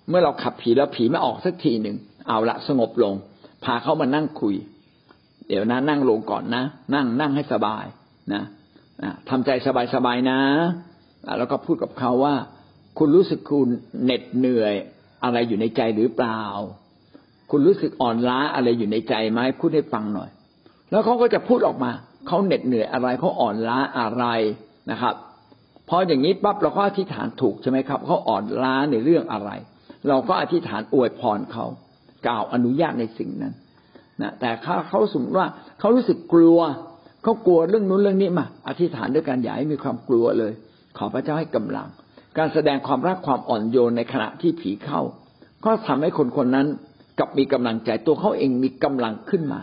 [0.10, 1.95] เมื่อเราขับผีแล้วผีไม่ออกสักทีหนึ่ง
[2.28, 3.16] เอาละสงบลง
[3.64, 4.56] พาเขามานั่งคุย
[5.47, 6.64] เดี๋ยวนะนั่งลงก่อนนะ
[6.95, 7.86] นั่งนั่งให้สบาย
[8.34, 8.41] นะ
[9.30, 9.49] ทำใจ
[9.95, 10.39] สบายๆนะ
[11.38, 12.36] แล้วก็พูดกับเขาว่า
[12.97, 13.68] คุณรู้สึกคุณ
[14.04, 14.74] เหน็ดเหนื่อย
[15.24, 16.41] อะไรอยู่ในใจหรือเปล่า
[17.52, 20.30] คุณรู้สึกอ่อนล้าอะไรอยู่ในใจไหมพูดให้ฟังหน่อย
[20.91, 21.91] แล้วเขาก็จะพูดออกมา
[22.28, 24.26] เขาเหน็ดเหนื่อยอะไรเขาอ่อนล้าอะไร
[24.91, 25.16] นะครับ
[25.89, 29.49] พพออย่างนี้ปั๊บเราก็อธิษฐานถูกใช่ไหมครับเขาอ่อนล้าในเรื่องอะไร
[30.08, 31.66] เราก็อธิษฐานอวยพรเขา
[32.28, 33.54] กล่าวอนุญาตในสิ่งนั้น
[34.22, 35.47] นะแต่ถ้าเขาสมมติว่า
[35.80, 36.60] เขารู้สึกกลัว
[37.24, 40.54] เขากลัวเรื่องนู้นเรื่องนี้มาอธิษฐานด้วยการอย่าให้มีความกลัวเลย
[40.97, 41.88] ขอพระเจ้าให้กำลัง
[42.38, 45.02] การแสดงความรักความอ่อนโยนในขณะที่ผีเข้า
[45.66, 46.68] ก็ทำให้คนคนนั้น
[47.20, 49.60] กับมีกำลังใจตัวเขาเองมีกำลังขึ้นมา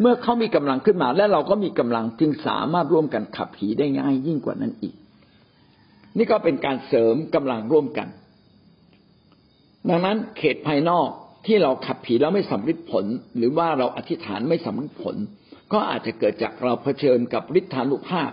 [0.00, 4.94] เมื่อเขามีกำลังขึ้นมา และเราก็มีกำลังจึงสามารถร่วมกันขับผีได้ง่ายยิ่งกว่านั้นอีก
[6.16, 8.08] นี่ก็เป็นการเสริมกำลังร่วมกัน
[9.90, 11.08] ดังนั้นเขตภายนอก
[11.46, 13.04] ที่เราขับผีแล้วไม่สำเร็จผล
[13.36, 15.16] หรือว่าเราอธิษฐานไม่สำเร็จผล
[15.72, 18.30] ก็อาจจะเกิดจากเราเผชิญกับฤทธานุภาพ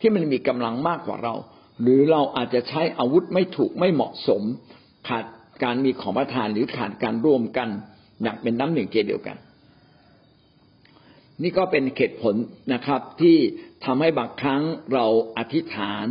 [0.00, 1.34] ที่มันมีกำลังมากกว่าเรา
[1.82, 4.42] หรือเราอาจจะใช้อาวุธไม่ถูกไม่เหมาะสม
[5.08, 5.24] ขาด
[5.62, 7.68] การมีของประทานหรือขาดการร่วมกัน
[8.22, 9.36] อย่างเป็นน้ำหนึ่งใจเดียวกัน
[11.42, 12.34] นี่ก็เป็นเหตุผล
[12.72, 13.36] นะครับ ที่
[13.84, 14.62] ทำให้บางครั้ง
[14.94, 15.06] เรา
[15.38, 16.06] อธิษฐาน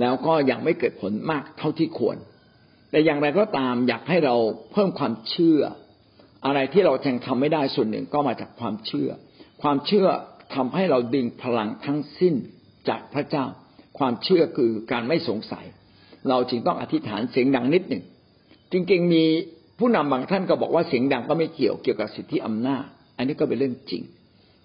[0.00, 2.16] แล้วก็ยังไม่เกิดผลมากเท่าที่ควร
[2.90, 4.36] แต่อย่างไรก็ตามอยากให้เรา
[4.72, 5.60] เพิ่มความเชื่อ
[6.46, 9.10] อะไรที่เรายังทำไม่ได้ส่วนหนึ่งก็มาจากความเชื่อ
[9.62, 10.08] ความเชื่อ
[10.54, 12.34] ทำให้เราดึงพลังทั้งสิ้น
[12.88, 13.44] จากพระเจ้า
[13.98, 15.64] ความเชื่อคือการไม่สงสัย
[16.28, 18.04] เราจึงต้องอธิษฐานเสียงดังนิดหนึ่ง
[18.72, 19.24] จริงๆมี
[19.78, 22.84] ผู้นำบางท่านก็บอกว่าเสียงดังก็ไม่เกี่ยวเกี่ยวกับสิทธิอำนาจ
[23.16, 24.02] อันนี้ก็เป็นเรื่องจริง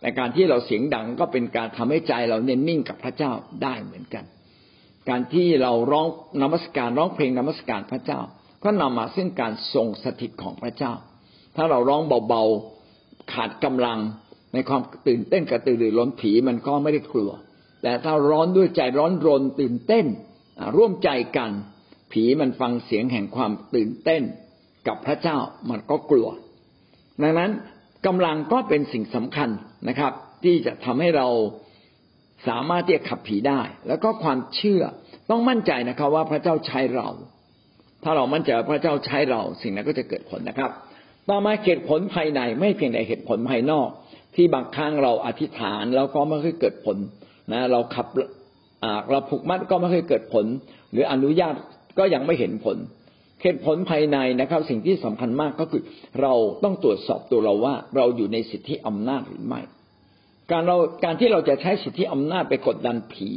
[0.01, 3.31] แต่การที่เราเสียงดังก็เป็นการทำให้ใจเราเน้นนิ่งกับพระเจ้า
[3.63, 4.23] ได้เหมือนกัน
[5.09, 6.07] การที่เราร้อง
[6.41, 8.19] นมัสการร้องเพลงนมัสการพระเจ้า
[8.63, 10.93] ก็นำมาซึ่งการทรงสถิตของพระเจ้า
[11.55, 13.99] ถ้าเราร้องเบาๆขาดกำลัง
[14.53, 17.31] ในความตื่นเต้นกระตือรือร้นผีมันก็ไม่ได้กลัว
[17.83, 20.05] แต่ถ้าร้อนด้วยใจร้อนรนตื่นเต้น
[20.77, 21.51] ร่วมใจกัน
[22.11, 24.23] ผีมันฟังเสียงแห่งความตื่นเต้น
[24.87, 25.37] กับพระเจ้า
[25.69, 26.27] มันก็กลัว
[27.21, 27.51] ดังนั้น
[28.05, 29.49] กำลังก็เป็นสิ่งสำคัญ
[29.87, 31.27] นะครับ ที่จะทำให้เรา
[32.47, 34.81] สามารถที่จะขับผีได้ แล้วก็ความเชื่อ
[35.29, 37.09] ต้องมั่นใจนะครับ ว่าพระเจ้าใช้เรา
[38.03, 40.71] ถ้าเรามั่นใจว่าพระเจ้าใช้เรา สิ่งนั้นก็จะเกิดผลนะครับ
[41.29, 43.87] ต่อมาเหตุผลภายในไม่เพียงแต่เหตุผลภายนอก
[44.35, 46.97] ที่บางครั้งเราอธิษฐานแล้วก็ไม่เคยเกิดผล
[47.51, 48.07] นะเราขับ
[49.09, 50.45] เราผูกมัดก็ไม่เคยเกิดผล
[50.91, 51.55] หรืออนุญาต
[51.99, 52.77] ก็ยังไม่เห็นผล
[53.43, 55.81] เหตุผลภายในนะครับ สิ่งที่สำคัญมากก็คือ
[56.21, 56.33] เรา
[56.63, 59.61] ต้องตรวจสอบตัวเราว่า เราอยู่ในสิทธิอำนาจหรือไม่
[60.51, 63.31] การเราการที่เราจะใช้สิทธิอำนาจไปกดดันผี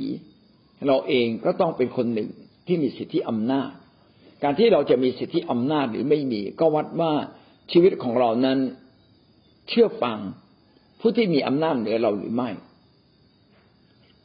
[0.86, 2.30] เราเองก็ต้องเป็นคนหนึ่ง
[2.66, 3.70] ที่มีสิทธิอำนาจ
[4.42, 7.12] การที่เราจะมีสิทธิอำนาจหรือไม่มี ก็วัดว่า
[7.72, 8.58] ชีวิตของเรานั้น
[9.68, 10.18] เชื่อฟัง
[11.00, 12.50] ผู้ที่มีอำนาจเหนือเราหรือไม่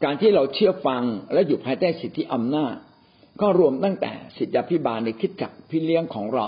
[0.03, 2.75] การที่เราเชื่อฟังและอยู่ภายใต้สิทธิอำนาจ
[3.41, 6.47] ก็รวมตั้งแต่สิทธิพิบาลในคิดจักพี่เลี้ยงของเรา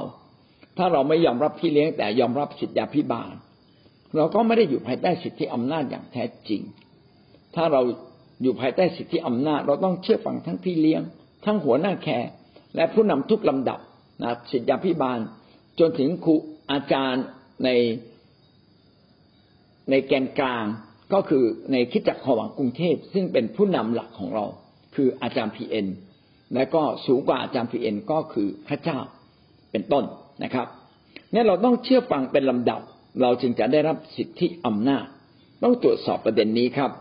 [0.77, 3.33] ถ้าเราไม่ยอมรับพี่เลี้ยงแต่ยอมรับสิทธิพิบาล
[4.15, 6.61] เราก็ไม่ได้อยู่ภายใต้สิทธิอำนาจอย่างแท้จริง
[7.55, 7.81] ถ้าเรา
[8.41, 11.01] อยู่ภายใต้สิทธิอำนาจ เราต้องเชื่อฟังทั้งพี่เลี้ยง
[11.45, 12.29] ทั้งหัวหน้าแคร์
[12.75, 13.79] และผู้นำทุกลำดับ
[14.23, 15.19] นะสิทธิพิบาล
[15.79, 16.35] จนถึงครู
[16.71, 17.23] อาจารย์
[17.63, 17.69] ใน
[19.89, 20.65] ในแกนกลาง
[21.13, 24.45] ก็คือในคิดจักรขวังกรุงเทพซึ่งเป็นผู้นำหลักของเรา
[24.95, 25.87] คืออาจารย์พีเอ็น
[26.53, 28.99] และก็สูงกว่าอาจารย์พีเอ็นก็คือพระเจ้า
[29.71, 30.03] เป็นต้น
[30.43, 30.67] นะครับ
[31.31, 32.81] เนี่ยเราต้องเชื่อฟังเป็นลำดับ
[33.21, 35.05] เราจึงจะได้รับสิทธิอำนาจ
[35.63, 36.91] ต้องตรวจสอบประเด็นนี้ครับ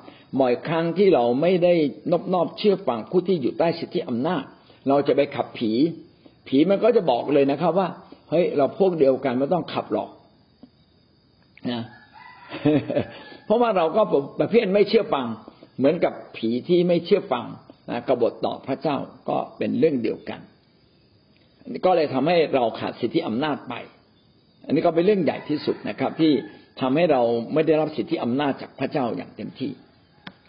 [0.40, 1.74] บ่อยครั้งที่เราไม่ได้
[2.10, 4.42] นอบนอบเชื่อฟังผู้ที่อยู่ใต้สิทธิอำนาจ
[4.88, 5.72] เราจะไปขับผี
[6.48, 7.88] ผีมันก็จะบอกเลยนะครับ ว่า
[8.30, 10.10] เฮ้ยเราพวกเดียวกันไม่ต้องขับหรอก
[11.70, 11.82] นะ
[13.44, 14.02] เพราะว่าเราก็
[14.40, 15.26] ประเภทไม่เชื่อฟัง
[15.78, 17.44] เหมือนกับผีที่ไม่เชื่อฟัง
[17.90, 18.96] นะกบฏต่อพระเจ้า
[19.28, 20.40] ก็เป็นเรื่องเดียวกัน
[21.84, 23.74] ก็เลยทำให้เราขาดสิทธิอำนาจไป
[24.70, 26.32] อันนี้ก็เป็นเรื่องใหญ่ที่สุดนะครับ ที่
[26.80, 27.22] ทำให้เรา
[27.54, 29.70] ไม่ได้รับสิทธิอำนาจจากพระเจ้าอย่างเต็มที่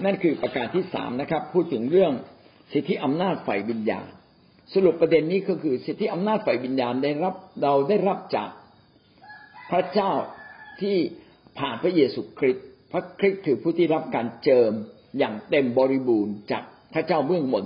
[0.06, 2.14] นั่นคือประการที่สามนะครับ พูดถึงเรื่อง
[2.74, 4.08] สิทธิอำนาจฝ่ายวิญญาณ
[4.74, 8.50] สรุปประเด็นนี้ก็คือสิทธิอำนาจฝ่ายวิญญาณได้รับเราได้รับจาก
[9.72, 10.12] พระเจ้า
[10.82, 10.98] ที่
[11.60, 14.72] ผ่านพระเยซูคริสต์พระคริสต์คือผู้ที่รับการเจิม
[15.18, 16.64] อย่างเต็มบริบูรณ์จาก
[16.94, 17.66] พระเจ้าเบื้องบน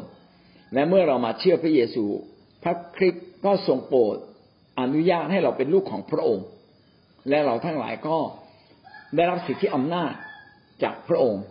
[0.73, 2.05] และเมื่อเรามาเชื่อพระเยซู
[2.63, 4.17] พระคริสต์ก็ทรงโปรด
[4.79, 6.45] อนุญาตให้เราเป็นลูกของพระองค์
[7.29, 8.17] และเราทั้งหลายก็
[9.15, 10.11] ได้รับสิทธิอำนาจ
[10.83, 11.43] จากพระองค์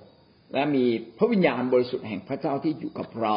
[0.55, 0.85] และมี
[1.18, 3.37] พระวิญญาณบริสุทธิ์แห่งพระเจ้าที่อยู่กับเรา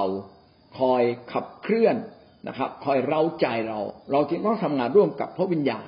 [0.79, 1.95] คอยขับเคลื่อน
[2.47, 3.79] นะครับ คอยเร้าใจเรา
[4.11, 5.87] เราจึงต้องทำงานร่วมกับพระวิญญาณ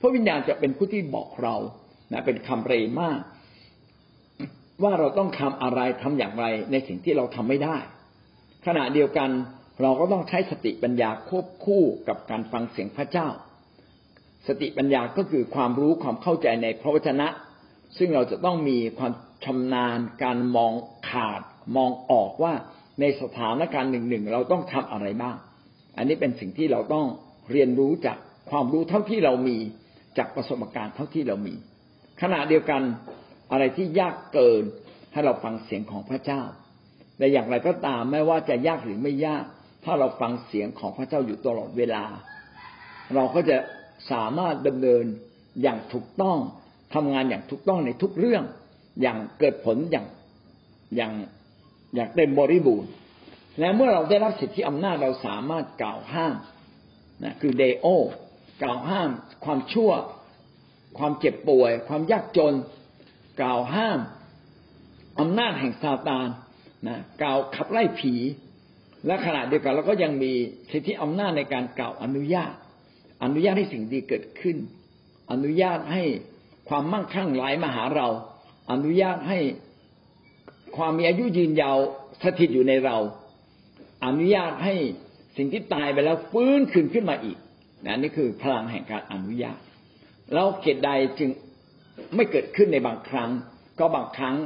[0.00, 1.56] พระวิญญาณจะเป็นผู้ที่บอกเรา
[2.12, 3.20] นะเป็นคำเรมาก
[4.82, 7.76] ว่าเราต้องทำอะไรทำอย่างไรในสิ่งที่เราทำไม่ได้
[8.66, 9.30] ขณะเดียวกัน
[9.82, 13.28] เราก็ต้องใช้สติปัญญาควบคู่กับการฟังเสียงพระเจ้า
[14.46, 17.28] สติปัญญาก็คือความรู้ความเข้าใจในพระวจนะ
[17.98, 19.12] ซึ่งเราจะต้องมีความ
[19.44, 20.72] ชำนาญการมอง
[21.08, 21.40] ขาด
[21.76, 22.54] มองออกว่า
[23.00, 25.36] ในสถานการณ์หนึ่งหนึ่งเราต้องทำอะไรบ้าง
[25.96, 27.06] อันนี้เป็นสิ่งที่เราต้อง
[27.50, 28.16] เรียนรู้จาก
[28.50, 29.58] ความรู้เท่าที่เรามี
[30.18, 31.54] จากประสบการณ์เท่าที่เรามี
[32.22, 32.82] ขณะเดียวกัน
[33.50, 34.62] อะไรที่ยากเกิน
[35.12, 36.42] ให้เราฟังเสียงของพระเจ้า
[37.16, 39.44] แต่อย่างไรก็ตามไม่ว่าจะยากหรือไม่ยาก
[39.84, 42.04] ถ้าเราฟังเสียงของพระเจ้าอยู่ตลอดเวลา
[43.14, 43.56] เราก็จะ
[44.12, 45.04] สามารถดำเนิน
[45.62, 46.38] อย่างถูกต้อง
[46.94, 48.44] ทำงานอย่างถูกต้องในทุกเรื่อง
[49.02, 50.06] อย่างเกิดผลอย่าง
[50.96, 51.12] อย่าง
[51.94, 52.90] อย่างเต็มบริบูรณ์
[53.60, 56.36] และเมื่อเราได้รับสิทธิอำนาจเราสามารถกล่าวห้าม
[57.22, 57.86] นะคือเดโอ
[58.62, 59.10] กล่าวห้าม
[59.44, 59.90] ความชั่ว
[60.98, 62.54] ความเจ็บป่วย ความยากจน
[63.40, 63.98] กล่าวห้าม
[65.20, 66.28] อำนาจแห่งซาตาน
[66.88, 68.14] นะกล่าวขับไล่ผี
[69.06, 70.32] และขณะเดียวกันเราก็ยังมี
[70.72, 72.52] สิทธิอำนาจในการกล่าวอนุญาต
[73.22, 74.56] อนุญาตให้สิ่งดีเกิดขึ้น
[75.32, 76.02] อนุญาตให้
[76.68, 78.08] ความมั่งคั่งไหลมาหาเรา
[78.72, 79.38] อนุญาตให้
[80.76, 81.76] ความมีอายุยืนยาว
[82.22, 82.96] สถิตอยู่ในเรา
[84.06, 84.74] อนุญาตให้
[85.36, 87.38] สิ่งที่ตายไปแล้วฟื้นขึ้นขึ้นมาอีก
[87.86, 89.58] นะนี่คือพลังแห่งการอนุญาต
[90.34, 91.30] แล้วเกิดใดจึง
[92.14, 93.30] ไม่เกิดขึ้นในบางครั้ง
[93.78, 94.36] ก็บางครั้ง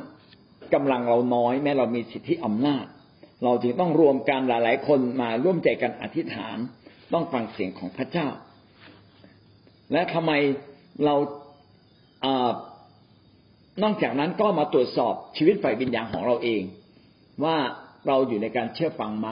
[0.74, 2.84] กำลังเราน้อย แม้เรามีสิทธิอำนาจ
[3.42, 6.56] เราจึงต้องรวมกันหลาย ๆ คนมาร่วมใจกันอธิษฐาน
[7.12, 8.28] ต้องฟังเสียงของพระเจ้า
[9.92, 10.32] และทำไม
[11.04, 11.14] เรา
[13.82, 16.62] นอกจากนั้นก็มาตรวจสอบชีวิตฝ่ายวิญญาณของเราเอง
[17.44, 17.56] ว่า
[18.06, 19.28] เราอยู่ในการเชื่อฟังไหม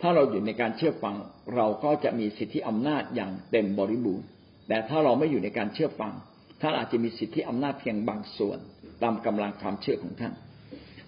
[0.00, 1.14] ถ้าเราอยู่ในการเชื่อฟัง
[1.56, 4.26] เราก็จะมีสิทธิอำนาจอย่างเต็มบริบูรณ์
[4.68, 6.12] แต่ถ้าเราไม่อยู่ในการเชื่อฟัง
[6.60, 8.58] ท่านอาจจะมีสิทธิอำนาจเพียงบางส่วน
[9.02, 10.32] ตามกำลังความเชื่อของท่าน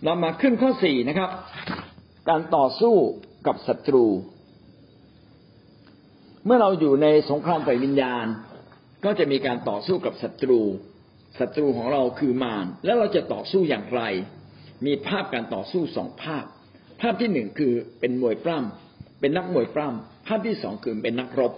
[0.05, 1.31] เรามาขึ้นข้อสี่นะครับ
[2.29, 2.97] การต่อสู้
[3.47, 4.07] กับศัตรู
[6.45, 8.27] เมื่อเราอยู่ในสงครามฝ่ายวิญญาณ
[9.05, 10.61] ก็จะมีการต่อสู้กับศัตรู
[11.39, 14.03] ศัตรูของเราคือมารแล้วเราจะต่อสู้อย่างไร
[14.87, 16.45] มีภาพการต่อสู้สองภาพ
[17.01, 21.53] ภาพที่หนึ่งคือเป็นมวยปล้ำเป็นนักมวยปล้ำภาพที่สองคือเป็นนักรบ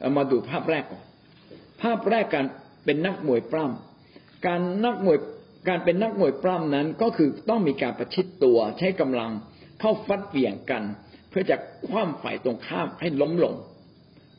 [0.00, 1.04] เอามาดูภาพแรกก่อน
[1.82, 2.46] ภาพแรกการ
[2.84, 5.18] เป็นนักมวยปล้ำการนักมวย
[5.68, 9.32] การเป็นนักมวยปล้ำนั้นก็คือต้องมีการประชิดตัวใช้กำลัง
[9.80, 10.82] เข้าฟัดเบี่ยงกัน
[11.30, 11.56] เพื่อจะ
[11.88, 13.54] คว่ำฝ่ายตรงข้ามให้ล้มลง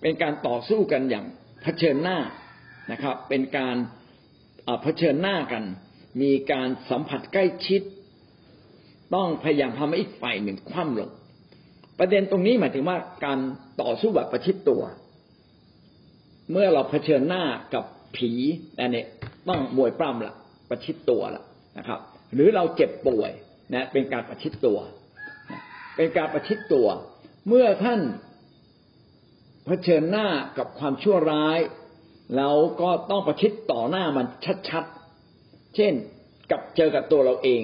[0.02, 1.26] เป็นการต่อสู้กันอย่าง
[1.62, 2.18] เผชิญหน้า
[2.92, 3.76] นะครับ เป็นการ
[4.82, 5.64] เผชิญหน้ากัน
[6.22, 7.82] มีการสัมผัสใกล้ชิด
[9.16, 11.10] ต้องพยายามทำให้อีกฝ่ายหนึ่งคว่ำลง
[12.00, 13.40] ประเด็นตรงนี้หมายถึงว่าการ
[13.82, 14.82] ต่อสู้แบบประชิดตัว
[16.52, 17.86] เมื่อเราเผชิญหน้ากับ
[18.16, 18.32] ผี
[18.80, 19.04] อันนี้
[19.50, 20.36] ต้องมวยปล้ำละ
[20.70, 21.44] ประชิดตัวละ
[21.78, 22.00] นะครับ
[22.34, 23.32] หรือเราเจ็บป่วย
[23.74, 24.78] นะเป็นการประชิดตัว
[25.96, 26.88] เป็นการประชิดตัว
[27.48, 28.02] เมื่อท่าน
[29.66, 30.28] เผชิญหน้า
[30.58, 31.60] กับความชั่วร้าย
[32.38, 32.50] เรา
[32.82, 34.26] ก็ต้องประชิดต่อหน้ามัน
[34.70, 35.94] ชัดๆ เช่น
[36.52, 37.64] กับเจอกับตัวเราเอง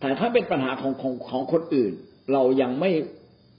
[0.00, 1.92] แต่ถ้าเป็นปัญหาของของของคนอื่น
[2.32, 2.90] เรายังไม่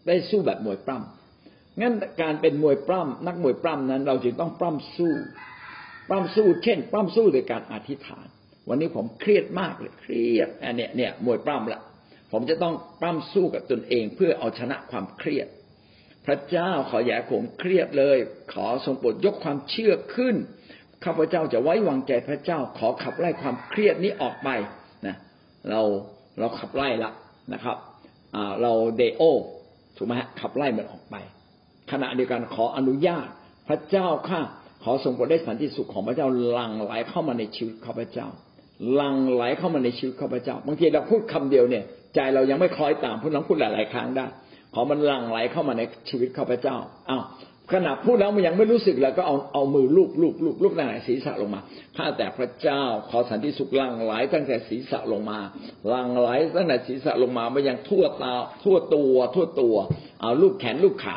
[0.07, 5.13] ได้สู้แบบมวยปล้ำงั้นการเป็นมวยปล้ำนักมวยปล้ำนั้น เราจึงต้องปล้ำสู้
[6.09, 8.27] ปล้ำสู้ เช่นปล้ำสู้โดยการอธิษฐาน
[8.67, 11.81] วันนี้ผมเครียดมากเลยเครียดอันเนี้ยเนี่ยมวยปล้ำละ
[12.33, 15.47] ผมจะต้องปล้ำสู้กับตนเองเพื่อเอาชนะความเครียด
[16.25, 18.17] พระเจ้าขออย่าผมเครียดเลย
[18.53, 20.35] ขอทรงโปรดยกความเชื่อขึ้น
[21.03, 24.49] ข้าพเจ้าจะไว้วางใจพระเจ้า ขอขับไล่ความเครียดนี้ออกไป
[25.07, 25.15] นะ
[25.69, 25.81] เรา
[26.39, 27.11] เราขับไล่ละ
[27.53, 27.77] นะครับ
[28.61, 29.21] เราเดโอ
[29.97, 31.15] ถูกไหมฮะขับไล่มันออกไป
[31.91, 33.27] ขณะเดียวกันขออนุญาต
[33.67, 34.39] พระเจ้าข้า
[34.83, 38.27] ขอทรงโปรดได้สันติสุขของพระเจ้าหลั่งไหลเข้ามาในชีวิตข้าพเจ้า
[38.93, 44.25] หลั่งไหลเข้ามาในชีวิตข้าพเจ้าบางทีเราพูดคำเดียวเนี่ย ใจเรายังไม่คล้อยตามพูดเราพูดหลาย ๆ ครั้งได้
[44.73, 46.75] ขอมันหลั่งไหลเข้ามาในชีวิตข้าพเจ้า
[47.09, 47.23] อ้าว
[47.73, 51.61] ขณะพูดแล้วมันยังไม่รู้สึกแล้วก็เอาเอามือลูบลูบลูบลูบตั้งแต่ศีรษะลงมา
[51.97, 55.39] ข้าแต่พระเจ้าขอสันติสุขหลั่งไหลตั้งแต่ศีรษะลงมา
[55.87, 58.33] หลั่งไหลตั้งแต่ศีรษะลงมาไปยังทั่วตา
[58.63, 59.75] ทั่วตัวทั่วตัว
[60.21, 61.15] เอาลูบแขนลูบขา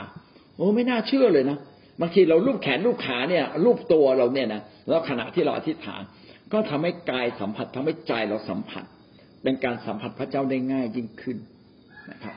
[0.56, 1.58] โอ้ไม่น่าเชื่อเลยนะ
[2.00, 6.02] บางทีเราลูบแขนลูบขาเนี่ยลูบตัวเราเนี่ยนะแล้วขณะที่เราอธิษฐาน
[6.52, 8.84] ก็ทำให้กายสัมผัสทำให้ใจเราสัมผัส
[9.46, 11.38] เป็นการสัมผัสพระเจ้าได้ง่ายยิ่งขึ้น
[12.12, 12.34] นะครับ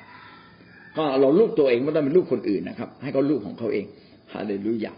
[0.98, 3.86] ก็เราลูกตัวเองไม่ต้องเป็นลูกคนอื่นนะครับ ให้เขาลูกของเขาเอง
[4.34, 4.94] ฮาเลลูยา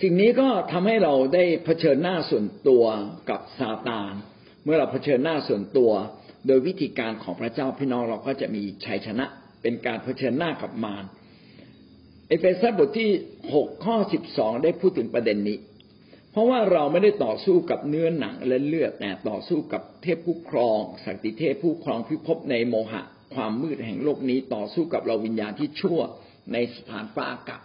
[0.00, 2.84] สิ่งนี้ก็ทำให้เราได้เผชิญหน้าส่วนตัว
[3.30, 4.12] กับซาตาน
[4.64, 5.90] เมื่อเราเผชิญหน้าส่วนตัว
[6.46, 9.26] โดยวิธีการของพระเจ้าพี่น้องเราก็จะมีชัยชนะ
[9.62, 11.04] เป็นการเผชิญหน้ากับมาร
[12.28, 13.10] เอเฟซัสบทที่
[13.54, 15.58] หกข้อสิบสองได้พูดถึงประเด็นนี้
[16.32, 23.02] เพราะว่าเราไม่ได้ต่อสู้กับเนื้อหนังและเลือดแต่ต่อสู้กับเทพผู้ครองสักติเทพผู้ครองพิภพในโมหะ
[23.34, 26.00] ความมืดแห่งโลกนี้ต่อสู้กับเราวิญญาณที่ชั่ว
[26.52, 27.62] ในสถานฟ้าอากาศ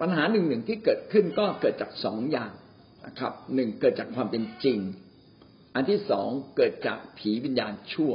[0.00, 2.52] ปัญหาหนึ่งหนึ่งที่เกิดขึ้นก็เกิดจากสองอย่าง
[3.06, 4.78] นะครับหนึ่งเกิดจากความเป็นจริง
[5.74, 8.12] อันที่สองเกิดจากผีวิญญาณชั่ว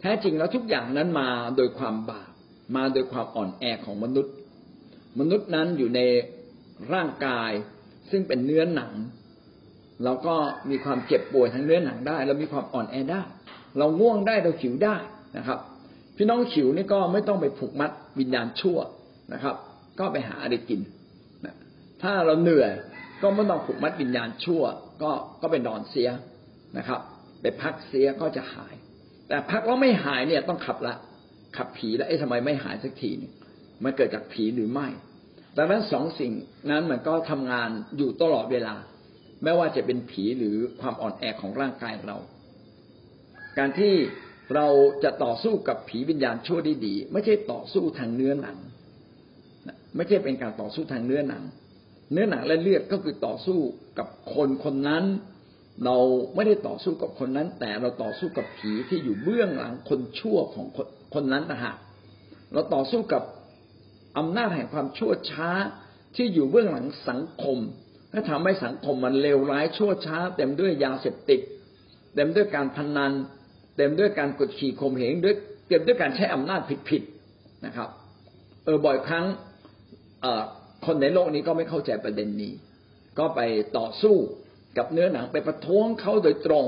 [0.00, 2.30] แท้จริงแล้วทุกอย่างนั้นมาโดยความบาป
[2.76, 4.34] มาโดยความอ่อนแอของมนุษย์
[5.20, 6.00] มนุษย์นั้นอยู่ใน
[6.94, 7.50] ร่างกาย
[8.10, 8.92] ซึ่งเป็นเนื้อหนัง
[10.04, 10.36] เราก็
[10.70, 13.22] มีความเจ็บป่วยทางเนื้อหนังได้ เรามีความอ่อนแอได้
[13.78, 14.96] เราง่วงได้เราหิวได้
[15.36, 15.58] นะครับ
[16.16, 17.90] พี่น้องหิวนี่ก็ไม่ต้องไปผูกมัด
[18.20, 18.78] วิญญาณชั่ว
[19.32, 19.56] นะครับ
[19.98, 20.80] ก็ไปหาอะไรกิน
[21.44, 21.54] นะ
[22.02, 22.72] ถ้าเราเหนื่อย
[23.22, 24.62] ก็ไม่ต้องผูกมัดวิญญาณชั่ว
[25.02, 25.10] ก็
[25.42, 26.08] ก็ไปนอนเสีย
[26.78, 27.00] นะครับ
[27.40, 28.74] ไปพักเสียก็จะหาย
[29.28, 30.94] แต่พักแล้วไม่หายเนี่ยต้องขับละ
[31.56, 33.32] ขับผีแล้วไอ้ทำไมไม่หายสักทีนึง
[33.84, 34.88] มันเกิดจากผีหรือไม่
[35.56, 36.32] ดังนั้นสองสิ่ง
[36.70, 38.74] นั้นมันก็ทำงานอยู่ตลอดเวลา
[39.42, 42.18] ไม่ว่าจะเป็นผีหรือความอ่อนแอของร่างกายเรา
[43.58, 43.94] การที่
[44.54, 44.68] เรา
[45.04, 48.58] จะต่อสู้กับผีวิญญาณชั่วได้ดี ไม่ใช่ต่อสู้ทางเนื้อหนัง
[49.96, 51.42] ไม่ใช่เป็นการต่อสู้ทางเนื้อหนัง
[52.12, 53.58] เนื้อหนังและเลือดก็คือต่อสู้
[53.98, 55.04] กับคนคนนั้น
[55.84, 55.96] เรา
[56.34, 61.74] ไม่ได้ต่อสู้กับคนนั้น แต่เราต่อสู้กับผีที่อยู่เบื้องหลังคนชั่วของคนคนนั้นนะฮะ
[62.52, 63.22] เราต่อสู้กับ
[64.18, 65.50] อำนาจแห่งความชั่วช้า
[66.16, 67.58] ที่อยู่เบื้องหลังสังคม
[68.12, 71.40] และทำให้สังคมมันเลวร้ายชั่วช้า เต็มด้วยยาเสพติด
[72.14, 73.12] เต็มด้วยการพนัน
[73.76, 75.34] เต็มด้วยการกดขี่ข่มเหงด้วย
[75.68, 77.88] เต็มด้วยการใช้อำนาจผิดๆนะครับ
[78.64, 79.26] เออบ่อยครั้ง
[80.86, 82.52] คนในโลกนี้ก็ไม่เข้าใจประเด็นนี้
[83.18, 83.40] ก็ไป
[83.78, 84.16] ต่อสู้
[84.78, 86.66] กับเนื้อหนังไปประท้วงเขาโดยตรง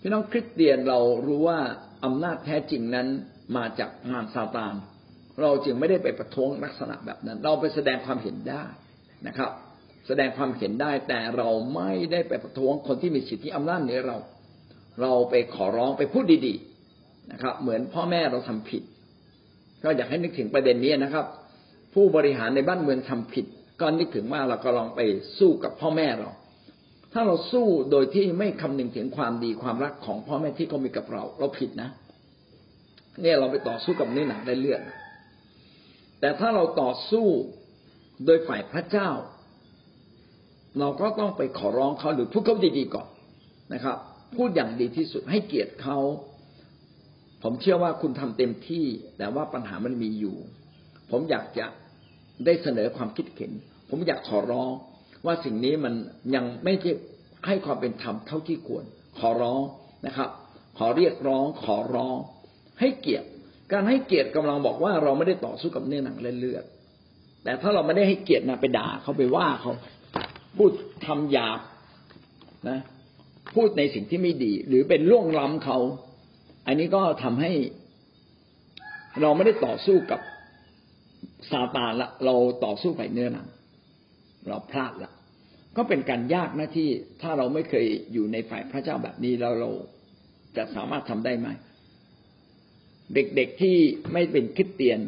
[0.00, 1.60] พี่น้องคริสเตียนเรารู้ว่า
[2.04, 3.08] อำนาจแท้จริงนั้น
[3.56, 4.74] มาจากมารซาตาน
[5.40, 8.64] เราจึงไม่ได้ไปประท้วงลักษณะแบบนั้น เราไปแสดงความเห็นได้
[9.26, 9.50] นะครับ
[10.06, 14.18] แสดงความเห็นได้แต่เราไม่ได้ไปประท้วงคนที่มีสิทธิอำนาจเหนือเรา
[15.00, 18.82] เราไปขอร้องไปพูดดีๆนะครับ เหมือนพ่อแม่เราทำผิด
[19.84, 21.26] ก็อยากให้นึกถึงประเด็นนี้นะครับ
[21.94, 23.46] ผู้บริหารในบ้านเมืองทำผิด
[23.80, 25.00] ก็นึกถึงว่าเราก็ลองไป
[25.38, 26.30] สู้กับพ่อแม่เรา
[27.12, 31.88] ถ้าเราสู้โดยที่ไม่คำนึงถึงความดีความรักของพ่อแม่ที่เขามีกับเรา เราผิดนะ
[33.20, 34.80] เนี่ยเราไปต่อสู้กับเนื้อหนังได้เลือด
[36.22, 37.26] แต่ถ้าเราต่อสู้
[38.24, 39.10] โดยฝ่ายพระเจ้า
[40.78, 43.08] เราก็ต้องไปขอร้องเขาหรือพูดเขาดีๆก่อน
[43.74, 43.96] นะครับ
[44.36, 45.98] พูดอย่างดีที่สุดให้เกียรติเขา
[47.42, 48.84] ผมเชื่อว่าคุณทำเต็มที่
[49.18, 50.36] แต่ว่าปัญหามันมีอยู่
[51.10, 51.66] ผมอยากจะ
[52.44, 53.52] ได้เสนอความคิดเห็น
[53.90, 54.70] ผมอยากขอร้อง
[55.26, 55.94] ว่าสิ่งนี้มัน
[56.34, 56.72] ยังไม่
[57.46, 58.84] ให้ความเป็นธรรมเท่าที่ควร
[59.18, 59.62] ขอร้อง
[60.06, 60.30] นะครับ
[60.78, 62.16] ขอเรียกร้อง ขอร้อง
[62.80, 63.28] ให้เกียรติ
[63.72, 66.64] การให้เกียรติกำลังบอกว่าเราไม่ได้ต่อสู้กับเนื้อหนังเลือด
[67.44, 69.72] แต่ถ้าเราไม่ได้ให้เกียรตินะไปด่าเขาไปว่าเขา
[70.56, 70.70] พูด
[71.06, 71.58] ทำหยาบ
[72.68, 72.78] นะ
[73.54, 75.78] พูดในสิ่งที่ไม่ดี หรือเป็นล่วงล้ำเขา
[76.66, 77.52] อันนี้ก็ทำให้
[79.20, 80.20] เราไม่ได้ต่อสู้กับ
[81.50, 83.46] ซาตานละ เราต่อสู้ไปเนื้อหนัง
[84.48, 85.10] เราพลาดละ
[85.76, 86.88] ก็เป็นการยากน้าที่
[87.22, 89.70] ถ้าเราไม่เคยอยู่ในฝ่ายพระเจ้าแบบนี้แล้วเรา
[90.56, 91.48] จะสามารถทำได้ไหม
[93.14, 93.76] เด็กๆที่
[94.12, 94.98] ไม่เป็นคริสเตียน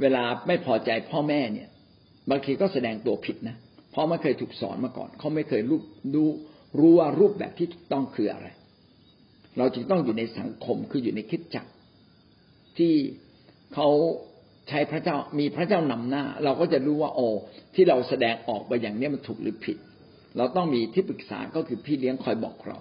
[0.00, 1.68] เวลาไม่พอใจพ่อแม่เนี่ย
[2.30, 3.56] บางทีก็แสดงตัวผิดนะ
[3.90, 5.80] เพราะไม่เคยถูกสอนมาก่อน เขาไม่เคยรู้
[6.14, 6.24] ดู
[6.78, 8.46] รู้ว่ารูปแบบที่ถูกต้องคืออะไร
[9.58, 11.70] เราจึงต้องอยู่ในสังคมคืออยู่ในคิดจักร
[12.78, 12.92] ที่
[13.74, 13.88] เขา
[14.68, 17.26] ใช้พระเจ้ามีพระเจ้านำหน้า เราก็จะรู้ว่าโอ้
[17.74, 19.78] ที่เราแสดงออกไปอย่างนี้มันถูกหรือผิด
[20.36, 22.78] เราต้องมีที่ปรึกษาก็คือพี่เลี้ยงคอยบอกเรา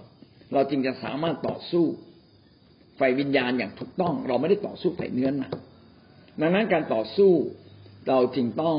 [0.54, 1.86] เราจึงจะสามารถต่อสู้
[2.98, 5.52] ไฟวิญญาณอย่างถูกต้อง เราไม่ได้ต่อสู้ไฟเนื้อหนัก
[6.42, 7.32] ดังนั้นการต่อสู้
[8.08, 8.78] เราจึงต้อง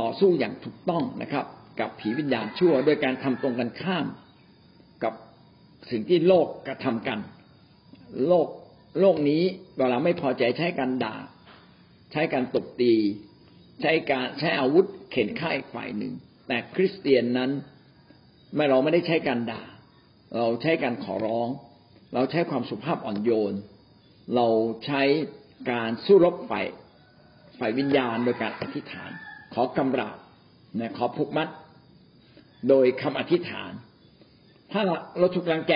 [0.00, 1.46] ต่อสู้อย่างถูกต้องนะครับ
[1.80, 4.06] กับผีวิญญาณชั่วโดยการทำตรงกันข้าม
[5.04, 5.14] กับ
[5.90, 7.18] สิ่งที่โลกกระทำกัน
[8.26, 8.48] โลก
[9.00, 9.42] โลกนี้
[9.76, 11.16] เวลาไม่พอใจใช้การด่า
[12.12, 12.94] ใช้การตบตี
[13.80, 16.12] ใช้การใช้อาวุธเข็นฆ่าอีกฝ่ายหนึ่ง
[16.48, 17.50] แต่คริสเตียนนั้น
[18.54, 19.62] ไม่เราไม่ได้ใช้การด่า
[20.36, 21.48] เราใช้การขอร้อง
[22.14, 23.54] เราใช้ความสุภาพอ่อนโยน
[24.34, 24.46] เรา
[24.84, 25.02] ใช้
[25.70, 26.66] การสู้รบฝ่าย
[27.58, 29.10] ฝ่ายวิญญาณโดยการอธิษฐาน
[29.54, 30.18] ขอกำราบ
[30.78, 31.48] นะขอผูกมัด
[32.68, 33.72] โดยคำอธิษฐาน
[34.72, 34.82] ถ้า
[35.18, 35.74] เราถูกรังแก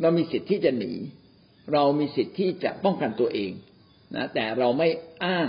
[0.00, 0.92] เรามีสิทธิ์ที่จะหนี
[1.72, 3.52] เรามีสิทธิ์ที่จะป้องกันตัวเอง
[4.14, 4.88] นะแต่เราไม่
[5.24, 5.48] อ้าง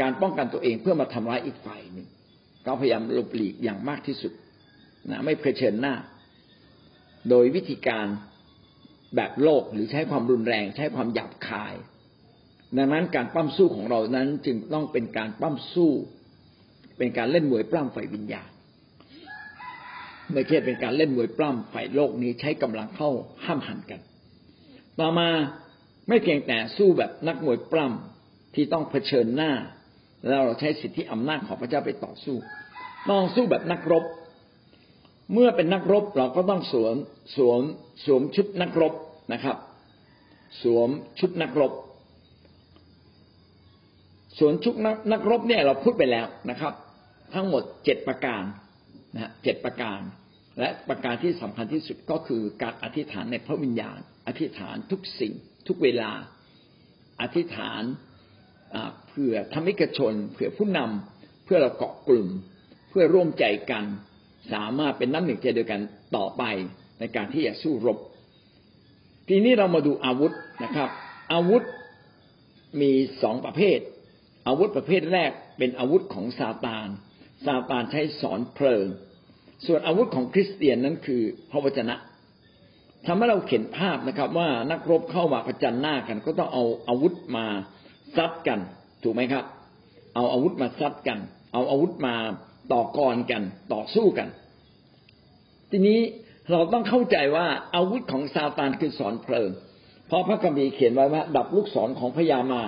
[0.00, 2.06] การป้องกันตัวเองเพื่อมาทำร้ายอีกฝ่ายหนึ่ง
[2.64, 4.32] เราพยายามหลบหลีกอย่างมากที่สุด
[5.10, 5.94] นะไม่เผชิญหน้า
[7.30, 8.06] โดยวิธีการ
[9.16, 11.74] แบบโลกหรือใช้ความรุนแรงใช้ความหยาบคาย
[12.76, 15.92] ดังนั้นการปั้มสู้ของเรานั้นจึงต้องเป็นการปั้มสู้
[16.98, 18.50] เป็นการเล่นมวยปล้ำฝ่ายวิญญาณ
[20.32, 23.10] ไม่ใช่เป็นการเล่นมวยปล้ำฝ่ายโลกนี้ใช้กำลังเข้า
[23.44, 24.00] ห้ามหันกัน
[25.00, 25.28] ต่อมา
[26.08, 29.52] ไม่เพียงแต่สู้แบบนักมวยปล้ำที่ต้องเผชิญหน้า
[30.26, 32.36] แล้วเราใช้สิทธิอำนาจของพระเจ้าไปต่อสู้
[33.10, 34.04] ต้องสู้แบบนักรบ
[35.32, 36.96] เมื่อเป็นนักรบเราก็ต้องสวม
[37.36, 37.60] สวม
[38.04, 38.94] สวมชุดนักรบ
[39.32, 39.56] นะครับ
[40.62, 41.72] สวมชุดนักรบ
[44.38, 46.72] สวมชุดนักนักรบเนี่ยเราพูดไปแล้วนะครับ
[47.34, 48.42] ทั้งหมดเจ็ดประการ
[49.14, 50.00] นะเจ็ดประการ
[50.60, 55.32] และประการที่สำคัญที่สุดก็คือการอธิษฐานในพระวิญญาณ อธิษฐานทุกสิ่ง
[55.68, 56.10] ทุกเวลา
[57.20, 57.82] อธิษฐาน
[59.08, 62.28] เพื่อธรรมิกชนเพื่อผู้นำเพื่อเราเกาะกลุ่ม
[62.90, 63.84] เพื่อร่วมใจกัน
[64.52, 65.80] สามารถเป็นน้ำหนึ่งใจเดียวกัน
[66.16, 66.42] ต่อไป
[66.98, 67.98] ในการที่จะสู้รบ
[69.28, 70.32] ทีนี้เรามาดูอาวุธ
[70.64, 70.88] นะครับ
[71.32, 71.62] อาวุธ
[72.80, 72.90] มี
[73.22, 73.78] สองประเภท
[74.46, 76.88] อาวุธประเภทแรกเป็นอาวุธของซาตาน
[77.46, 78.86] ซาตานใช้สอนเพลิง
[79.66, 81.94] ส่วนอาวุธของคริสเตียนนั้นคือพระวจนะ
[83.06, 87.46] ทำให้เราเห็นภาพนะครับ ว่านักรบเข้ามาประจันหน้ากัน ก็ต้องเอาอาวุธมา
[88.16, 88.60] ซัดกัน
[89.02, 89.44] ถูกไหมครับ
[90.14, 91.18] เอาอาวุธมาซัดกัน
[91.52, 92.14] เอาอาวุธมา
[92.72, 93.42] ต่อกรกัน
[93.72, 94.28] ต่อสู้กัน
[95.70, 96.00] ทีนี้
[96.52, 99.50] เราต้องเข้าใจว่าอาวุธของซาตานคือสอนเพลิง
[100.06, 102.62] เพราะพระคัมภีร์เขียนไว้ว่า ดับลูกศรของพญามา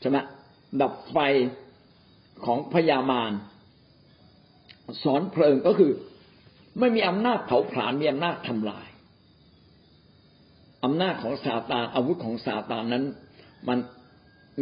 [0.00, 0.18] ใช่ไหม
[0.82, 1.18] ดับไฟ
[2.44, 3.32] ของพญามาร
[5.04, 5.92] สอนเพลิงก็คือ
[6.78, 8.86] ไม่มีอำนาจเผาผลาญมีอำนาจทำลาย
[10.84, 13.04] อำนาจของซาตานอาวุธของซาตานนั้น
[13.68, 13.78] มัน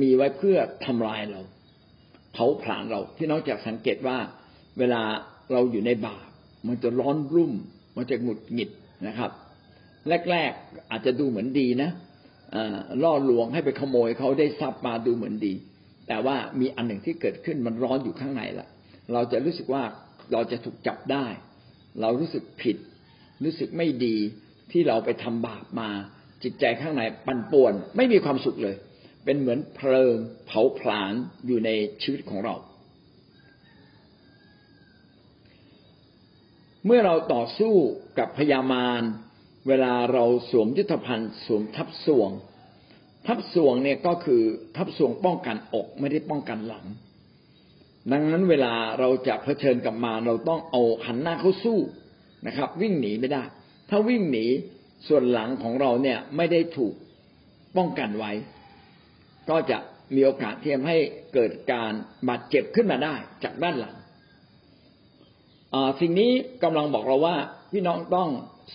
[0.00, 1.42] มีไว้เพื่อทำลายเรา
[2.32, 4.18] เผาผลาญเราที่น้อกจากสังเกตว่า
[4.80, 5.02] เวลา
[5.52, 6.26] เราอยู่ในบาป
[6.68, 7.52] มันจะร้อนรุ่ม
[7.96, 8.70] มันจะหงุดหงิด
[9.06, 9.30] นะครับ
[10.30, 11.90] แรกๆอาจจะดูเหมือนดีนะ
[13.02, 15.54] ล่อลวงให้ไปขโมยเขาได้ทรัพย์มาดูเหมือนดี
[16.08, 18.68] แต่ว่ามีอันหนึ่งที่เกิดขึ้นมันร้อนอยู่ข้างในละ
[19.12, 19.82] เราจะรู้สึกว่า
[20.32, 21.26] เราจะถูกจับได้
[22.00, 22.76] เรารู้สึกผิด
[23.44, 24.16] รู้สึกไม่ดี
[24.72, 25.90] ที่เราไปทำบาปมา
[26.42, 28.76] จิตใจข้างในปั่นป่วน ไม่มีความสุขเลย
[29.24, 30.16] เป็นเหมือนเพลิง
[30.46, 31.12] เผาผลาญ
[31.46, 31.70] อยู่ใน
[32.02, 32.54] ชีวิตของเรา
[36.86, 37.74] เมื่อเราต่อสู้
[38.18, 39.02] กับพยามาร
[39.68, 42.30] เวลาเราสวมยุทธภัณฑ์สวมทับสวง
[43.26, 44.42] ทับสวงเนี่ยก็คือ
[44.76, 46.86] ทับสวงป้องกันอกไม่ได้ป้องกันหลัง
[48.10, 51.78] ดังนั้นเวลาเราจะเผชิญกับมารเราต้องเอาหันหน้าเข้าสู้
[52.46, 53.42] นะครับ วิ่งหนีไม่ได้
[53.90, 54.46] ถ้าวิ่งหนี
[55.08, 56.94] ส่วนหลังของเราเนี่ยไม่ได้ถูก
[57.76, 58.32] ป้องกันไว้
[59.50, 59.78] ก็จะ
[60.14, 60.98] มีโอกาสที่จะให้
[61.34, 61.92] เกิดการ
[62.28, 63.14] บาดเจ็บขึ้นมาได้
[63.44, 63.96] จากด้านหลัง
[66.00, 66.30] สิ่งนี้
[66.62, 67.36] กำลังบอกเราว่า
[67.72, 68.28] พี่น้องต้อง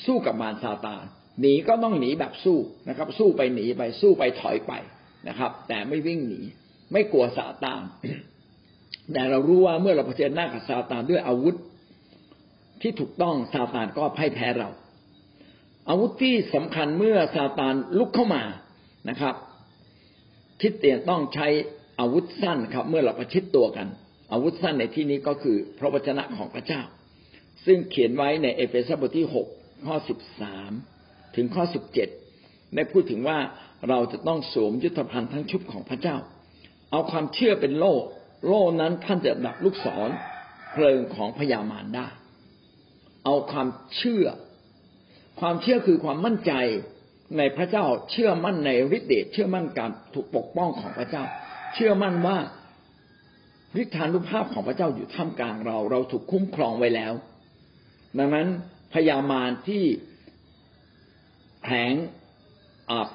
[0.06, 1.04] สู้กับมารซาตาน
[1.42, 2.58] หนีก็ต้องหนีแบบสู้
[2.90, 4.72] นะครับ สู้ไปหนีไปสู้ไปถอยไป
[5.28, 6.42] นะครับ แต่ไม่วิ่งหนี
[6.92, 7.82] ไม่กลัวซาตาน
[9.14, 11.56] แต่เรารู้ว่าเมื่อเราเผชิญหน้ากับซาตานด้วยอาวุธ
[12.82, 14.70] ที่ถูกต้องซาตานก็พ่ายแพ้เรา
[15.90, 18.44] อาวุธที่สำคัญเมื่อซาตานลุกเข้ามา
[19.10, 19.36] นะครับ
[20.62, 21.48] คิดเตียนต้องใช้
[22.00, 23.88] อาวุธสั้นครับ เมื่อเราประชิดตัวกัน
[24.32, 26.82] อาวุธสั้นในที่นี้ก็คือพระวจนะของพระเจ้า
[27.66, 29.48] ซึ่งเขียนไว้ในเอเฟซัสบทที่หก
[29.86, 30.72] ข้อสิบสาม
[31.36, 32.10] ถึงข้อสิบเจ็ด
[32.76, 33.38] ได้พูดถึงว่า
[33.90, 36.16] เราจะต้องสวมยุทธภัณฑ์ทั้งชุดของพระเจ้า
[36.92, 37.94] เอาความเชื่อเป็นโล่
[38.46, 40.10] โล่นั้นท่านจะดับลูกศร
[40.72, 42.08] เพลิงของพญามารได้
[43.26, 43.68] เอาความ
[43.98, 44.26] เชื่อ
[45.40, 46.54] ความเชื่อคือความมั่นใจ
[47.38, 51.24] ในพระเจ้า เชื่อมั่นในฤทธิ์เดช เชื่อมั่นการถูกปกป้องของพระเจ้า
[51.74, 52.38] เชื่อมั่นว่า
[53.82, 57.14] ฤทธานุภาพของพระเจ้าอยู่ท่ามกลางเรา เราถูกคุ้มครองไว้แล้ว
[58.18, 58.48] ดังนั้น
[58.94, 59.84] พญามารที่
[61.64, 61.94] แผง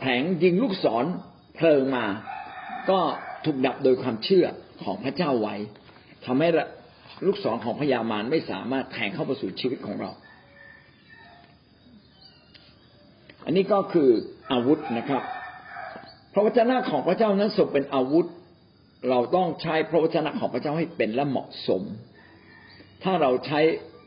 [0.00, 1.04] แผงยิงลูกศร
[1.56, 2.06] เพลิงมา
[2.90, 2.98] ก็
[3.44, 4.46] ถูกดับโดยความเชื่อ
[4.82, 5.56] ของพระเจ้าไว้
[6.24, 6.48] ทำให้
[7.26, 10.10] ลูกศรของพญามารไม่สามารถแทงเข้าไปสู่ชีวิตของเรา
[13.44, 14.08] อันนี้ก็คือ
[14.52, 15.22] อาวุธนะครับ
[16.32, 18.26] พระวจนะของพระเจ้านั้นทรงเป็นอาวุธ
[19.08, 21.82] เราต้องใช้พระวจนะของพระเจ้าให้เป็นและเหมาะสม
[23.02, 23.60] ถ้าเราใช้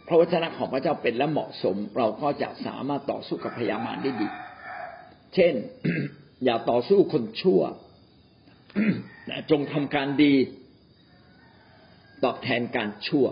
[0.07, 4.27] พระวจนะของพระเจ้าเป็นและเหมาะสม เราก็จะสามารถต่อสู้กับพยามารได้ดี
[5.35, 5.53] เช่น
[6.45, 7.61] อย่าต่อสู้คนชั่ว
[9.51, 10.33] จงทำการดี
[12.23, 13.25] ตอบแทนการชั่ว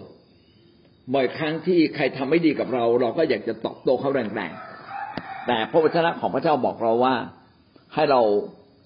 [1.14, 7.16] บ่อยครั้งที่ใครทำไม่ดีกับเรา เราก็อยากจะตอบโต้เขาแรงๆ แต่พระวจนะของพระเจ้าบอกเราว่า
[7.94, 8.22] ให้เรา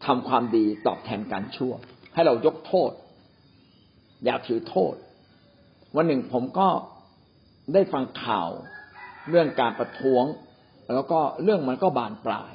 [0.05, 1.73] ทำความดีตอบแทนการชั่ว
[2.15, 2.91] ให้เรายกโทษ
[4.25, 4.95] อย่าถือโทษ
[5.95, 6.67] วันหนึ่งผมก็
[7.73, 8.49] ได้ฟังข่าว
[9.29, 10.23] เรื่องการประท้วง
[10.95, 12.53] แล้วก็เรื่องมันก็บานปลาย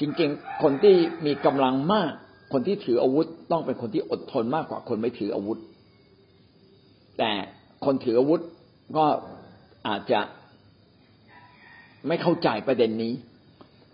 [0.00, 0.96] จริงๆ คนที่
[1.26, 2.12] มีกำลังมาก
[2.52, 5.58] คนที่ถืออาวุธ ต้องเป็นคนที่อดทนมากกว่าคนไม่ถืออาวุธ
[7.18, 7.32] แต่
[7.84, 8.40] คนถืออาวุธ
[8.96, 9.04] ก็
[9.88, 10.20] อาจจะ
[12.06, 13.14] ไม่เข้าใจประเด็นนี้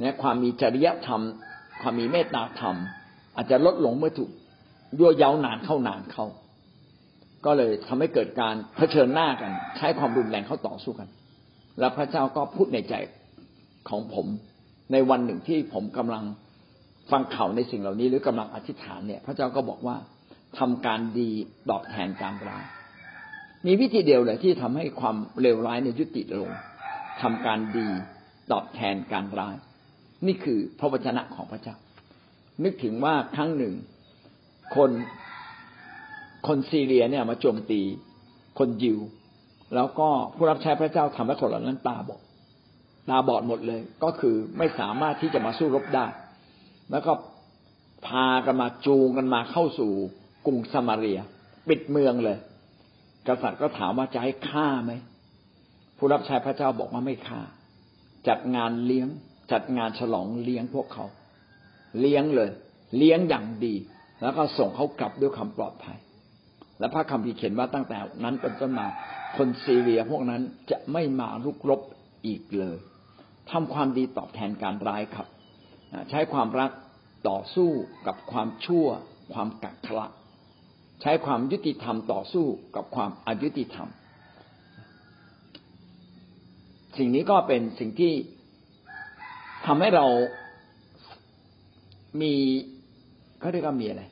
[0.02, 1.22] นะความมีจริยธรรม
[1.80, 2.76] ความมีเมตตาธรรม
[3.36, 4.30] อาจจะลดลงเมื่อถูก
[4.98, 6.26] ยั่วยานานเข้านานเข้า
[7.44, 11.08] ก็เลยทำให้เกิดการเผชิญหน้ากัน ใช้ความรุนแรงเข้าต่อสู้กัน
[11.78, 12.94] แล้วพระเจ้าก็พูดในใจ
[13.88, 14.26] ของผม
[14.92, 16.24] ในวันหนึ่งที่ผมกำลัง
[17.10, 19.96] ฟังข่าวในสิ่งเหล่านี้หรือกำลังอธิษฐานเนี่ย พระเจ้าก็บอกว่า
[20.58, 21.30] ทำการดี
[21.70, 22.64] ตอบแทนการร้าย
[23.66, 26.50] มีวิธีเดียวเลยที่ทำให้ความเลวร้ายในยุติลง
[27.22, 27.88] ทำการดี
[28.52, 29.54] ตอบแทนการร้าย
[30.26, 31.76] นี่คือพระวจนะของพระเจ้า
[32.64, 33.74] นึกถึงว่าครั้งหนึ่ง
[34.76, 34.90] คน
[36.46, 37.80] คนซีเรียเนี่ยมาโจมตี
[38.58, 38.98] คนยิว
[39.74, 42.20] แล้วก็ผู้รับใช้พระเจ้าทำให้คนเหล่านั้นตาบอด
[43.08, 46.06] ตาบอดหมดเลย ก็คือไม่สามารถที่จะมาสู้รบได้
[46.90, 47.12] แล้วก็
[48.06, 49.92] พากันมาจูงกันมาเข้าสู่
[50.46, 51.20] กรุงสมาเรีย
[51.68, 52.38] ปิดเมืองเลย
[53.28, 54.92] กษัตริย์ก็ถามว่าจะให้ฆ่าไหม
[55.96, 57.40] ผู้รับใช้พระเจ้าบอกว่าไม่ฆ่า
[58.28, 59.08] จัดงานเลี้ยง
[59.52, 61.04] จัดงานฉลองเลี้ยงพวกเขา
[62.00, 62.50] เลี้ยงเลย
[62.96, 63.74] เลี้ยงอย่างดี
[64.22, 65.98] แล้วก็ส่งเขากลับด้วยความปลอดภัย
[66.78, 68.86] และพระคัมภีร์เขียนว่าตั้งแต่นั้นเป็นต้นมา
[69.36, 71.80] คนซีเรียพวกนั้นจะไม่มาลุกรบ
[72.26, 72.78] อีกเลย
[73.50, 75.28] ทำความดีตอบแทนการร้ายครับ
[76.10, 76.70] ใช้ความรัก
[77.28, 77.70] ต่อสู้
[78.06, 78.86] กับความชั่ว
[79.32, 80.06] ความกักขระ
[81.02, 82.46] ใช้ความยุติธรรมต่อสู้
[82.76, 83.88] กับความอายุติธรรม
[86.98, 88.12] สิ่งนี้ก็เป็นสิ่งที่
[89.66, 90.06] ทำให้เรา
[92.22, 92.34] มี
[93.40, 94.02] เขาเรียกว่ามีอะไร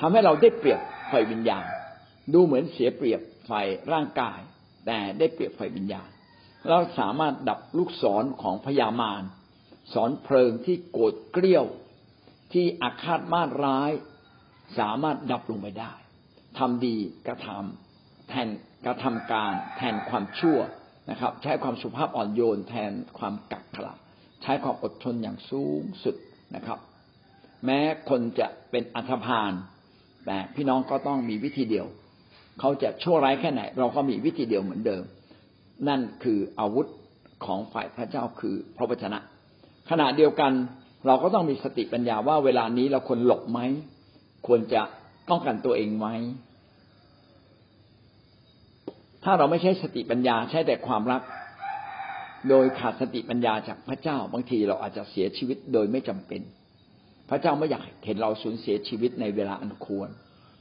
[0.00, 0.80] ทำให้เราได้เปรียบ
[1.10, 1.64] ฝ่ายวิญญาณ
[2.32, 3.20] ดูเหมือนเสียเปรียบ
[3.50, 4.38] ฝ่ายร่างกาย
[4.86, 6.08] แต่ได้เปรียบฝ่ายวิญญาณ
[6.68, 9.22] เราสามารถดับลูกศรของพยามาร
[9.92, 11.64] สอนเพลิงที่โกรธเกลี้ยว
[12.52, 13.90] ที่อาฆาตมาร้าย
[14.78, 15.92] สามารถดับลงไปได้
[16.58, 18.48] ทำดีกระทำแทน
[18.86, 20.58] กระทำการแทนความชั่ว
[21.10, 23.92] นะครับ ใช้ความสุภาพอ่อนโยน แทนความกักขระ
[24.42, 26.16] ใช้ความอดทนอย่างสูงสุด
[26.54, 26.78] นะครับ
[27.66, 27.78] แม้
[28.10, 29.52] คนจะเป็นอัธพาล
[30.26, 31.86] แต่พี่น้องก็ต้องมีวิธีเดียว
[32.60, 35.02] เขาจะชั่วร้ายแค่ไหน เราก็มีวิธีเดียวเหมือนเดิม
[35.88, 36.86] นั่นคืออาวุธ
[37.44, 39.18] ของฝ่ายพระเจ้าคือพระวจนะ
[39.90, 40.52] ขณะเดียวกัน
[41.06, 43.60] เราก็ต้องมีสติปัญญาว่าเวลานี้เราควรหลบไหม
[44.46, 44.82] ควรจะ
[45.28, 46.06] ป้องกันตัวเองไหม
[49.24, 51.22] ถ้าเราไม่ใช้สติปัญญาใช้แต่ความรัก
[52.48, 56.40] โดยขาดสติปัญญาจากพระเจ้า บางทีเราอาจจะเสียชีวิตโดยไม่จำเป็น
[57.32, 60.08] พระเจ้าไม่อยากเห็นเราสูญเสียชีวิตในเวลาอันควร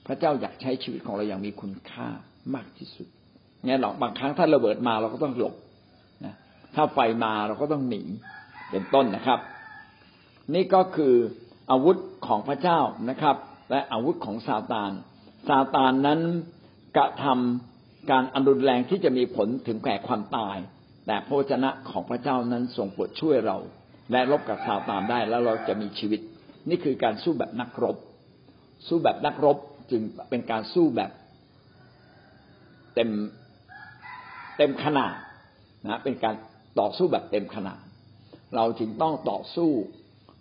[0.07, 2.07] พระเจ้าอยากใช้ชีวิตของเราอย่างมีคุณค่า
[2.55, 3.07] มากที่สุด
[3.65, 5.55] งั้นหรอกบางครั้งถ้าระเบิดมาเราก็ต้องหลบ
[6.25, 6.35] นะ
[6.75, 8.01] ถ้าไฟมาเราก็ต้องหนี
[8.71, 9.39] เป็นต้นนะครับ
[10.53, 11.13] นี่ก็คือ
[11.71, 11.97] อาวุธ
[12.27, 13.35] ของพระเจ้านะครับ
[13.71, 14.91] และอาวุธของซาตาน
[15.47, 16.19] ซาตานนั้น
[16.97, 20.57] กระทำการอันรุนแรงที่จะมีผลถึงแก่ความตาย
[21.07, 23.57] แต่พระวจนะของพระเจ้านั้นทรงโปรดช่วยเรา
[24.11, 26.21] และรบกับซาตานได้แล้วเราจะมีชีวิต
[26.69, 27.97] นี่คือการสู้แบบนักรบ
[28.87, 29.57] สู้แบบนักรบ
[29.91, 31.11] จึงเป็นการสู้แบบ
[32.95, 33.09] เต็ม
[34.57, 35.13] เต็มขนาด
[35.89, 36.35] นะเป็นการ
[36.79, 37.79] ต่อสู้แบบเต็มขนาด
[38.55, 39.71] เราจึงต้องต่อสู้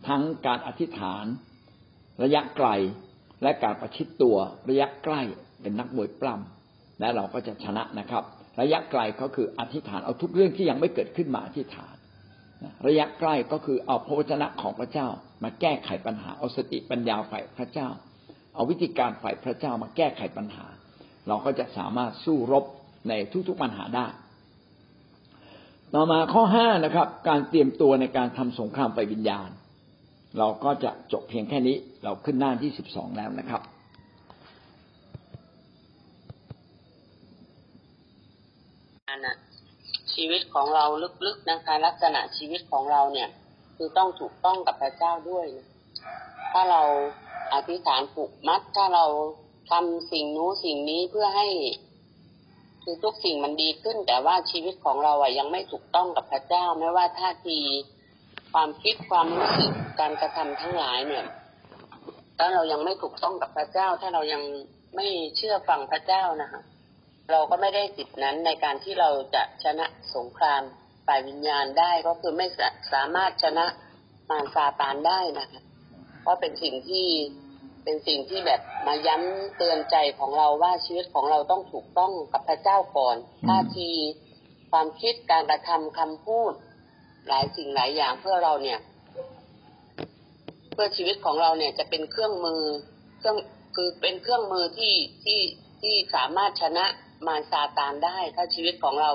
[0.08, 1.24] ทั้งการอธิษฐาน
[2.22, 2.68] ระยะไกล
[3.42, 4.36] และการประชิดตัว
[4.68, 5.20] ระยะใกล้
[5.60, 8.24] เป็นนักมวยปล้ำและเราก็จะชนะนะครับ
[8.60, 11.94] ระยะไกลก็คืออธิษฐานเอาทุกเรื่องที่ยังไม่เกิดขึ้นมาอธิษฐาน
[12.86, 15.08] ระยะใกล้ก็คือเอาพระวจนะของพระเจ้า
[15.42, 17.88] มาแก้ไขปัญหาเอาสติปัญญาฝ่ายพระเจ้า
[18.54, 20.66] เอาวิธีการฝ่ายพระเจ้ามาแก้ไขปัญหา
[21.28, 22.64] เราก็จะสามารถสู้รบ
[23.08, 23.12] ใน
[23.48, 24.06] ทุกๆปัญหาได้
[25.94, 29.50] ต่อมาข้อห้านะครับ การเตรียมตัวในการทำสงครามไปวิญญาณ
[30.38, 33.62] เราก็จะจบเพียงแค่นี้ เราขึ้นหน้าที่สิบสองแล้วนะครับ
[40.14, 40.84] ชีวิตของเรา
[41.26, 43.28] ลึกๆนะคะลักษณะชีวิตของเราเนี่ย
[43.82, 45.66] คือต้องถูกต้องกับพระเจ้าด้วยนะ
[46.52, 46.82] ถ้าเรา
[47.54, 49.04] อธิษฐานผูกมัดถ้าเรา
[49.70, 51.48] ทำสิ่งนู้สิ่งนี้เพื่อให้
[52.82, 57.58] คือทุกสิ่งมันดีขึ้น แต่ว่าชีวิตของเราอะยังไม่ถูกต้องกับพระเจ้าไม่ว่าท่าที
[58.52, 61.26] ความคิดความรู้สึกการกระทำทั้งหลายเนี่ย
[62.38, 64.42] ถ้าเรายังไม่ถูกต้องกับพระเจ้า ถ้าเรายัง
[64.96, 65.06] ไม่
[65.36, 66.62] เชื่อฟังพระเจ้านะคะ
[67.30, 70.62] เราก็ไม่ได้สิทธินั้นในการที่เราจะชนะสงคราม
[71.06, 72.46] ฝ่ายวิญญาณได้ก็คือไม่
[72.92, 73.66] สามารถชนะ
[74.30, 75.62] มารซาตานได้นะคะ
[76.22, 77.06] เพราะเป็นสิ่งที่
[77.84, 83.90] เป็นสิ่งที่แบบมาย้ำเตือนใจของเราว่าชีวิตของเราต้องถูกต้องกับพระเจ้าก่อนท่าที
[84.70, 86.52] ความคิดการกระทำคำพูด
[87.28, 88.78] หลายสิ่งหลายอย่างเพื่อเราเนี่ย
[90.72, 92.62] เพื่อชีวิตของเราเนี่ยจะเป็นเครื่องมือ
[93.18, 93.36] เครื่อง
[93.76, 94.94] คือเป็นเครื่องมือที่
[95.24, 95.40] ที่
[95.82, 96.86] ที่สามารถชนะ
[97.26, 99.10] มารซาตานได้ ถ้าชีวิตของเรา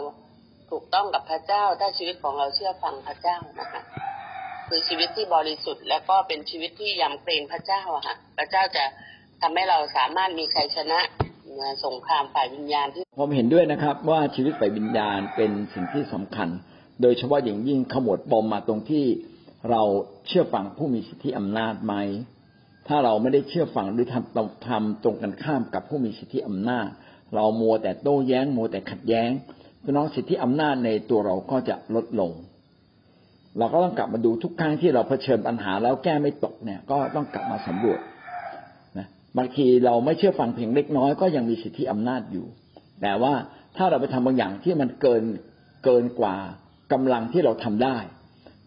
[0.71, 3.81] ถูกต้องกับพระเจ้าถ้าชีวิตของเราเชื่อฟังพระเจ้านะคะ
[4.67, 8.83] คือชีวิตที่บริสุทธิ์และก็เป็นชีวิตที่ยำเกรงพระเจ้าอะค่ะ พระเจ้าจะ
[9.41, 10.99] ทำให้เราสามารถมีชัยชนะ
[11.85, 16.49] สงครามฝ่ายวิญญาณที่ผมเห็นด้วยนะครับ ว่าชีวิตฝ่ายวิญญาณเป็นสิ่งที่สำคัญ
[17.01, 19.05] โดยเฉพาะอย่างยิ่งขมวดปมมาตรงที่
[19.71, 19.81] เรา
[20.27, 21.93] เชื่อฟังผู้มีสิทธิอำนาจไหม
[22.87, 26.87] ถ้าเราไม่ได้เชื่อฟังหรือทำทำตรงกันข้ามกับผู้มีสิทธิอำนาจ
[27.35, 29.31] เรามัวแต่โต้แย้งมัวแต่ขัดแย้ง
[29.85, 32.31] พี่น้องสิทธิอำนาจในตัวเราก็จะลดลง
[33.57, 37.99] เราก็ต้องกลับมาดูทุกครั้งที่เราเผชิญปัญหาแล้วแก้ไม่ตกเนี่ย ก็ต้องกลับมาสำรวจ
[38.97, 39.07] นะ
[39.37, 42.45] บางทีเราไม่เชื่อฟังเพียงเล็กน้อยก็ยังมีสิทธิอำนาจอยู่
[43.01, 43.33] แต่ว่า
[43.77, 45.23] ถ้าเราไปทำบางอย่างที่มันเกิน
[45.85, 46.35] เกินกว่า
[46.93, 47.97] กำลังที่เราทำได้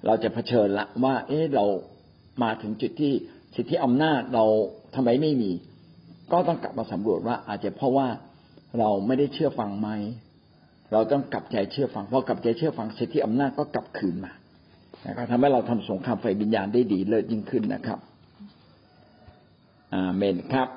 [0.07, 1.65] เราจะเผชิญละว่า เอ๊ะเรา
[2.43, 3.13] มาถึงจุดที่
[3.57, 4.45] สิทธิอำนาจเรา
[4.95, 5.53] ทำไมไม่มี
[6.33, 8.09] ก็ต้องกลับมาสำรวจว่าอาจจะเพราะว่า
[8.79, 9.89] เราไม่ได้เชื่อฟังไหม
[10.93, 14.33] เราต้องกลับใจเชื่อฟังพอกลับใจเชื่อฟังสิทธิอำนาจก็กลับคืนมา
[15.07, 17.99] นะครับทำให้เราทำสงครามไฟวิญญาณได้ดีเลิศยิ่งขึ้นนะครับ
[19.95, 20.69] อาเมนครับ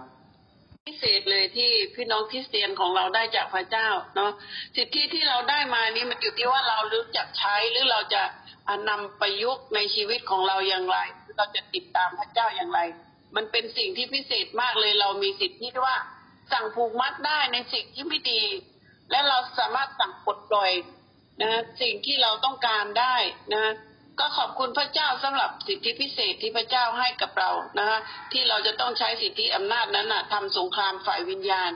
[0.88, 4.32] พิเศษเลยที่พี่น้องคริสเตียนของเราได้จากพระเจ้าเนาะ
[4.76, 8.24] สิทธิที่เราได้มานี้มันอยู่ที่ว่าเรารู้จักใช้หรือเราจะ
[8.90, 10.98] นำประยุกต์ในชีวิตของเราอย่างไร
[11.38, 12.80] เราจะติดตามพระเจ้าอย่างไร
[13.36, 15.98] มันเป็นสิ่งที่พิเศษมากเลยเรามีสิทธิที่ว่า
[16.52, 18.42] สั่งผูกมัดได้ในสิ่งที่ไม่ดี
[19.12, 20.72] และเราสามารถสั่งปลดปล่อย
[21.42, 23.16] นะสิ่งที่เราต้องการได้
[23.54, 23.74] นะ
[24.20, 28.00] ก็ขอบคุณพระเจ้าสำหรับสิทธิพิเศษที่พระเจ้าให้กับเรานะคะ
[28.32, 31.72] ที่เราจะต้องใช้สิทธิอำนาจนั้นนะทำสงครามฝ่ายวิญญาณ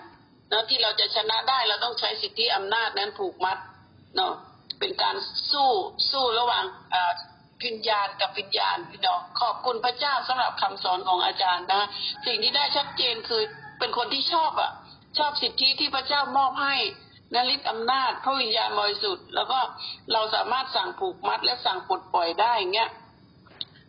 [0.51, 3.57] นะที่เราจะชนะได้เราต้องใช้สิทธิอำนาจนั้นผูกมัด
[4.15, 4.33] เนาะ
[4.79, 5.15] เป็นการ
[5.51, 5.71] สู้
[6.11, 6.65] สู้ระหว่าง
[7.65, 11.88] วิญญาณกับวิญญาณพี่น้องขอบคุณพระเจ้าสำหรับคำสอนของอาจารย์นะ
[12.25, 13.41] สิ่งที่ได้ชัดเจนคือ
[13.79, 14.71] เป็นคนที่ชอบอะ
[15.17, 16.75] ชอบสิทธิที่พระเจ้ามอบให้
[17.34, 19.59] นฤทธิ์อำนาจพระวิญญาณบริสุทธิ์แล้วก็
[20.13, 22.89] เราสามารถสั่งผูกมัดและสั่งปลดปล่อยได้เงี้ย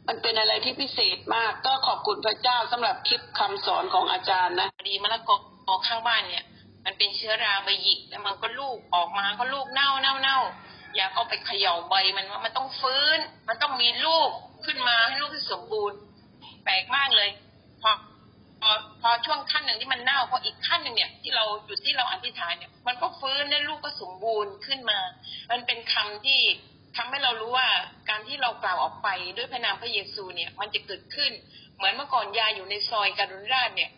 [0.09, 5.30] มันเป็นอะไรที่พิเศษมาก ก็ขอบคุณพระเจ้าสำหรับคลิปคำสอนของอาจารย์นะดีมะละก
[5.68, 6.45] อข้างบ้านเนี่ย
[6.84, 10.39] มันเป็นเชื้อราใบหยิกแล้วมันก็ลูกออกมาก็ลูกเน่าเน่าเน่า
[10.97, 13.18] อยากเอาไปเขย่าใบมันว่ามันต้องฟื้น
[13.49, 14.30] มันต้องมีลูก
[14.66, 15.99] ขึ้นมาให้ลูกที่สมบูรณ์
[16.64, 17.30] แปลกมากเลย
[18.69, 25.01] อพอช่วงขั้นหนึ่งที่มันเน่าพออีกขั้นหนึ่งเนี่ยที่เราจุดที่เราอธิษฐานเนี่ย มันก็ฟื้นได้ลูกก็สมบูรณ์ขึ้นมา
[25.51, 26.41] มันเป็นคำที่
[26.97, 27.69] ทำให้เรารู้ว่า
[28.09, 31.33] การที่เรากล่าวออกไปด้วยพระนามพระเยซูเนี่ย มันจะเกิดขึ้น
[31.77, 33.91] เหมือนเมื่อก่อนยายอยู่ในซอยการุณราชเนี่ย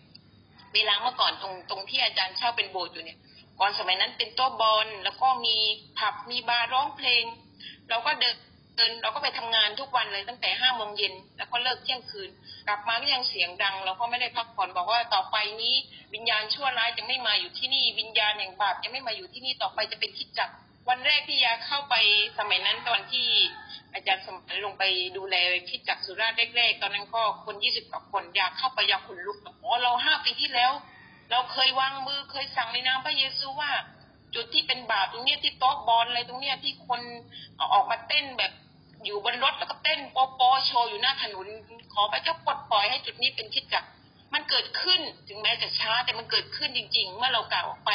[0.75, 3.19] เวลาเมื่อก่อนตรงตรงที่อาจารย์เช่าเป็นโบสถ์อยู่เนี่ย
[3.61, 5.57] ก่อนสมัยนั้นเป็นโต๊ะบอลแล้วก็มี
[5.99, 7.25] ผับมีบาร์ร้องเพลง
[7.89, 8.37] เราก็เดิน
[8.79, 12.31] เดินเราก็ไปทำงานทุกวันเลยตั้งแต่ห้าโมงเย็นแล้วก็เลิกเที่ยงคืน
[12.68, 15.74] กลับมาก็ยังเสียงดัง เราก็ไม่ได้พักผ่อนบอกว่าต่อไปนี้
[16.14, 20.51] วิญญาณชั่วร้ายจะไม่มาอยู่ที่นี่ วิญญาณแห่งบาปจะไม่มาอยู่ที่นี่ต่อไปจะเป็นคิดจัก
[20.89, 21.95] วันแรกที่ยาเข้าไป
[22.39, 23.26] สมัยนั้นตอนที่
[23.95, 24.85] อาจารย์สมัยลงไป
[25.16, 25.35] ดูแล
[25.70, 30.72] คิดจักสุราษฎร์แรกๆตอนนั้นก็คนยี่สิบกว่าคนยาเข้าไปยากขนลุกอ๋อเราห้าปีที่แล้ว
[31.31, 33.72] เราเคยวางมือเคยสั่งในนามพระเยซูว่า
[34.35, 37.01] จุดที่เป็นบาปตรงเนี้ยที่โต๊ะบอลอะไรตรงเนี้ยที่คน
[37.72, 38.53] ออกมาเต้นแบบ
[39.05, 41.46] อยู่บนรถแล้วก็เต้นโปโปโชว์อยู่หน้าถนน
[41.92, 43.84] ขอพระเจ้าปลดปล่อยให้จุดนี้เป็นคิดจัก
[44.34, 47.92] มันเกิดขึ้นถึงแม้จะช้า แต่มันเกิดขึ้นจริง ๆ เมื่อเรากล่าวออกไป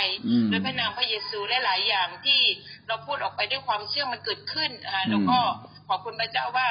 [0.51, 2.39] ด้วยพระนามพระเยซูและหลายอย่างที่
[2.87, 5.39] เราพูดออกไปด้วยความเชื่อมันเกิดขึ้นอ่าแล้วก็
[5.87, 6.67] ขอบคุณพระเจ้าว่า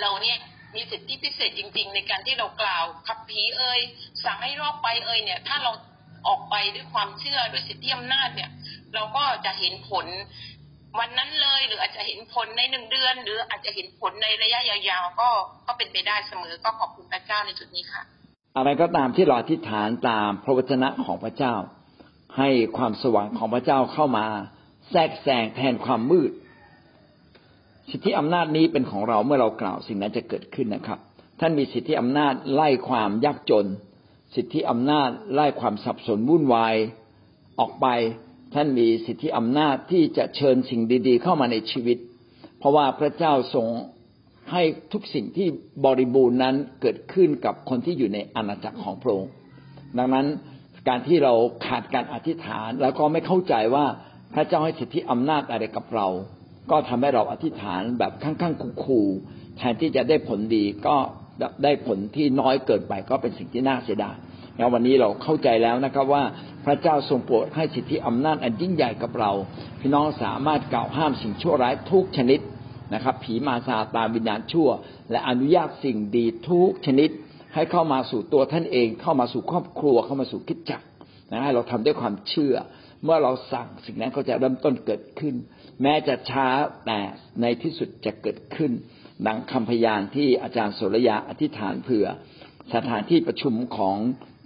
[0.00, 0.38] เราเนี่ย
[0.74, 3.80] มีสิทธิพิเศษจริง ๆ ในการที่เรากล่าวขับผีเอ่ย
[4.24, 5.72] สั่งให้รอบไปเอ่ยเนี่ย ถ้าเรา
[6.28, 8.50] ออกไปด้วยความเชื่อด้วยสิทธิอำนาจเนี่ย
[8.94, 10.06] เราก็จะเห็นผล
[10.98, 15.28] วันนั้นเลยหรืออาจจะเห็นผลในหนึ่งเดือน หรืออาจจะเห็นผลในระยะยาวๆก็
[15.66, 18.02] ก็เป็นไปได้เสมอก็ขอบคุณพระเจ้าในจุดนี้ค่ะ
[18.56, 21.54] อะไรก็ตามที่เราอธิษฐานตามพระวจนะของพระเจ้า
[22.38, 24.26] ให้ความสว่างของพระเจ้าเข้ามา
[24.90, 26.32] แทรกแซงแทนความมืด
[27.90, 30.98] สิทธิอำนาจนี้เป็นของเราเมื่อเรากล่าวสิ่งนั้นจะเกิดขึ้นนะครับ
[31.40, 33.66] ท่านมีสิทธิอำนาจไล่ความยากจน
[34.34, 36.74] สิทธิอำนาจไล่ความสับสนวุ่นวาย
[37.60, 37.86] ออกไป
[38.54, 41.98] ท่านมีสิทธิอำนาจที่จะเชิญสิ่งดี ๆ เข้ามาในชีวิต
[42.58, 43.66] เพราะว่าพระเจ้าทรง
[44.52, 45.48] ให้ทุกสิ่งที่
[45.84, 49.32] บริบูรณ์นั้นเกิดขึ้นกับคนที่อยู่ในอาณาจักรของพระองค์
[49.98, 50.26] ดังนั้น
[50.88, 51.34] การที่เรา
[51.66, 53.86] ขาดการอธิษฐาน แล้วก็ไม่เข้าใจว่า
[54.34, 56.08] พระเจ้าให้สิทธิอำนาจอะไรกับเรา
[56.70, 60.96] ก็ทำให้เราอธิษฐานแบบข้างๆคู่ๆแทนที่จะได้ผลดีก็
[61.64, 64.16] ได้ผลที่น้อยเกินไปก็เป็นสิ่งที่น่าเสียดาย
[64.58, 66.24] แล้ววันนี้เราเข้าใจแล้วนะครับว่า
[66.64, 69.32] พระเจ้าทรงโปรดให้สิทธิอำนาจอันยิ่งใหญ่กับเรา
[69.80, 72.40] พี่น้องสามารถกล่าวห้ามสิ่งชั่วร้ายทุกชนิด
[72.94, 74.68] นะครับ ผีมาซาตาวิญญาณชั่ว
[75.10, 77.10] และอนุญาตสิ่งดีทุกชนิด
[77.54, 80.86] ให้เข้ามาสู่ตัวท่านเอง เข้ามาสู่ครอบครัวเข้ามาสู่คิดจักร
[81.30, 82.54] นะให้เราทำด้วยความเชื่อ
[83.04, 85.34] เมื่อเราสั่งสิ่งนั้นก็จะเริ่มต้นเกิดขึ้น
[85.82, 86.48] แม้จะช้า
[86.86, 87.00] แต่
[87.40, 88.72] ในที่สุดจะเกิดขึ้น
[89.26, 92.06] ดังคำพยานที่อาจารย์สุรยาอธิษฐานเผื่อ
[92.74, 93.96] สถานที่ประชุมของ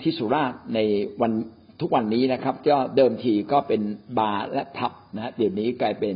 [0.05, 0.79] ที่สุราษฎร์ใน
[1.21, 1.33] วัน
[1.81, 3.83] ทุกวันนี้นะครับ ก็เดิมทีก็เป็น
[4.19, 6.15] บาร์และผับนะเดี๋ยวนี้กลายเป็น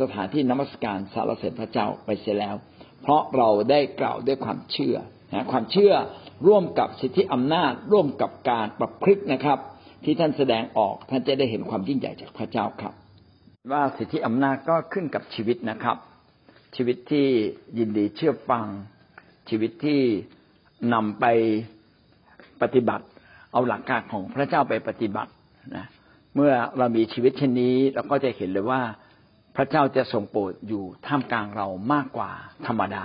[0.00, 2.54] สถานที่นมัสการสารเสด็จพระเจ้าไปเสียแล้ว
[3.02, 4.96] เพราะเราได้กล่าวด้วยความเชื่อ
[5.32, 5.92] นะความเชื่อ
[6.46, 9.58] ร่วมกับสิทธิอำนาจ ร่วมกับการประพฤตินะครับ
[10.04, 12.94] ที่ท่านแสดงออกท่านจะได้เห็นความยิ่งใหญ่จากพระเจ้าครับ
[13.72, 15.96] ว่าสิทธิอำนาจก็ขึ้นกับชีวิตนะครับ
[16.76, 17.26] ชีวิตที่
[17.78, 18.66] ยินดีเชื่อฟัง
[19.48, 20.00] ชีวิตที่
[20.94, 21.24] นำไป
[22.62, 23.04] ปฏิบัติ
[23.52, 25.32] เอาหลักการของพระเจ้าไปปฏิบัติ
[25.76, 25.86] นะ
[26.34, 28.80] เมื่อเรามีชีวิตเช่นนี้เราก็จะเห็นเลยว่า
[29.56, 32.30] พระเจ้าจะทรงโปรดอยู่ท่ามกลางเรามากกว่า
[32.66, 33.04] ธรรมดา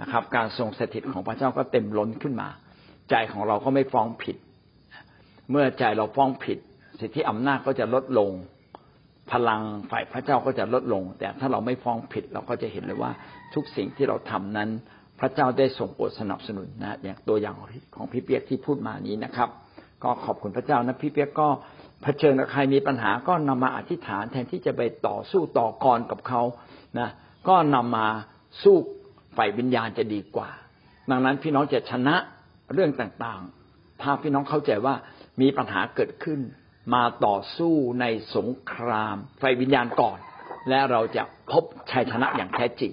[0.00, 2.48] นะครับ การทรงสถิตของพระเจ้าก็เต็มล้นขึ้นมา
[3.10, 4.36] ใจของเราก็ไม่ฟ้องผิด
[5.50, 6.58] เมื่อใจเราฟ้องผิด
[7.00, 8.30] สิทธิอำนาจก็จะลดลง
[9.32, 13.10] พลังฝ่ายพระเจ้าก็จะลดลง แต่ถ้าเราไม่ฟ้องผิด เราก็จะเห็นเลยว่า
[13.54, 14.68] ทุกสิ่งที่เราทำนั้น
[15.20, 17.54] พระเจ้าได้ทรงโปรดสนับสนุนนะอย่างตัวอย่าง
[17.94, 19.48] ของพี่เปียกที่พูดมานี้นะครับ
[20.04, 21.48] ก็ขอบคุณพระเจ้านะพี่เปียกก็
[22.02, 26.42] เผชิญกับใครมีปัญหาก็นำมาอธิษฐานแทนที่จะไปต่อสู้ต่อกรกับเขา
[26.98, 27.08] นะ
[27.48, 28.06] ก็นำมา
[28.62, 28.76] สู้
[29.36, 30.50] ฝ่ายวิญญาณจะดีกว่า
[31.10, 32.16] ดังนั้นพี่น้องจะชนะ
[32.74, 34.94] เรื่องต่างๆ ถ้าพี่น้องเข้าใจว่า
[35.40, 36.40] มีปัญหาเกิดขึ้น
[36.94, 38.04] มาต่อสู้ใน
[38.36, 40.18] สงครามไฟวิญญาณก่อน
[40.68, 42.92] และเราจะพบชัยชนะอย่างแท้จริง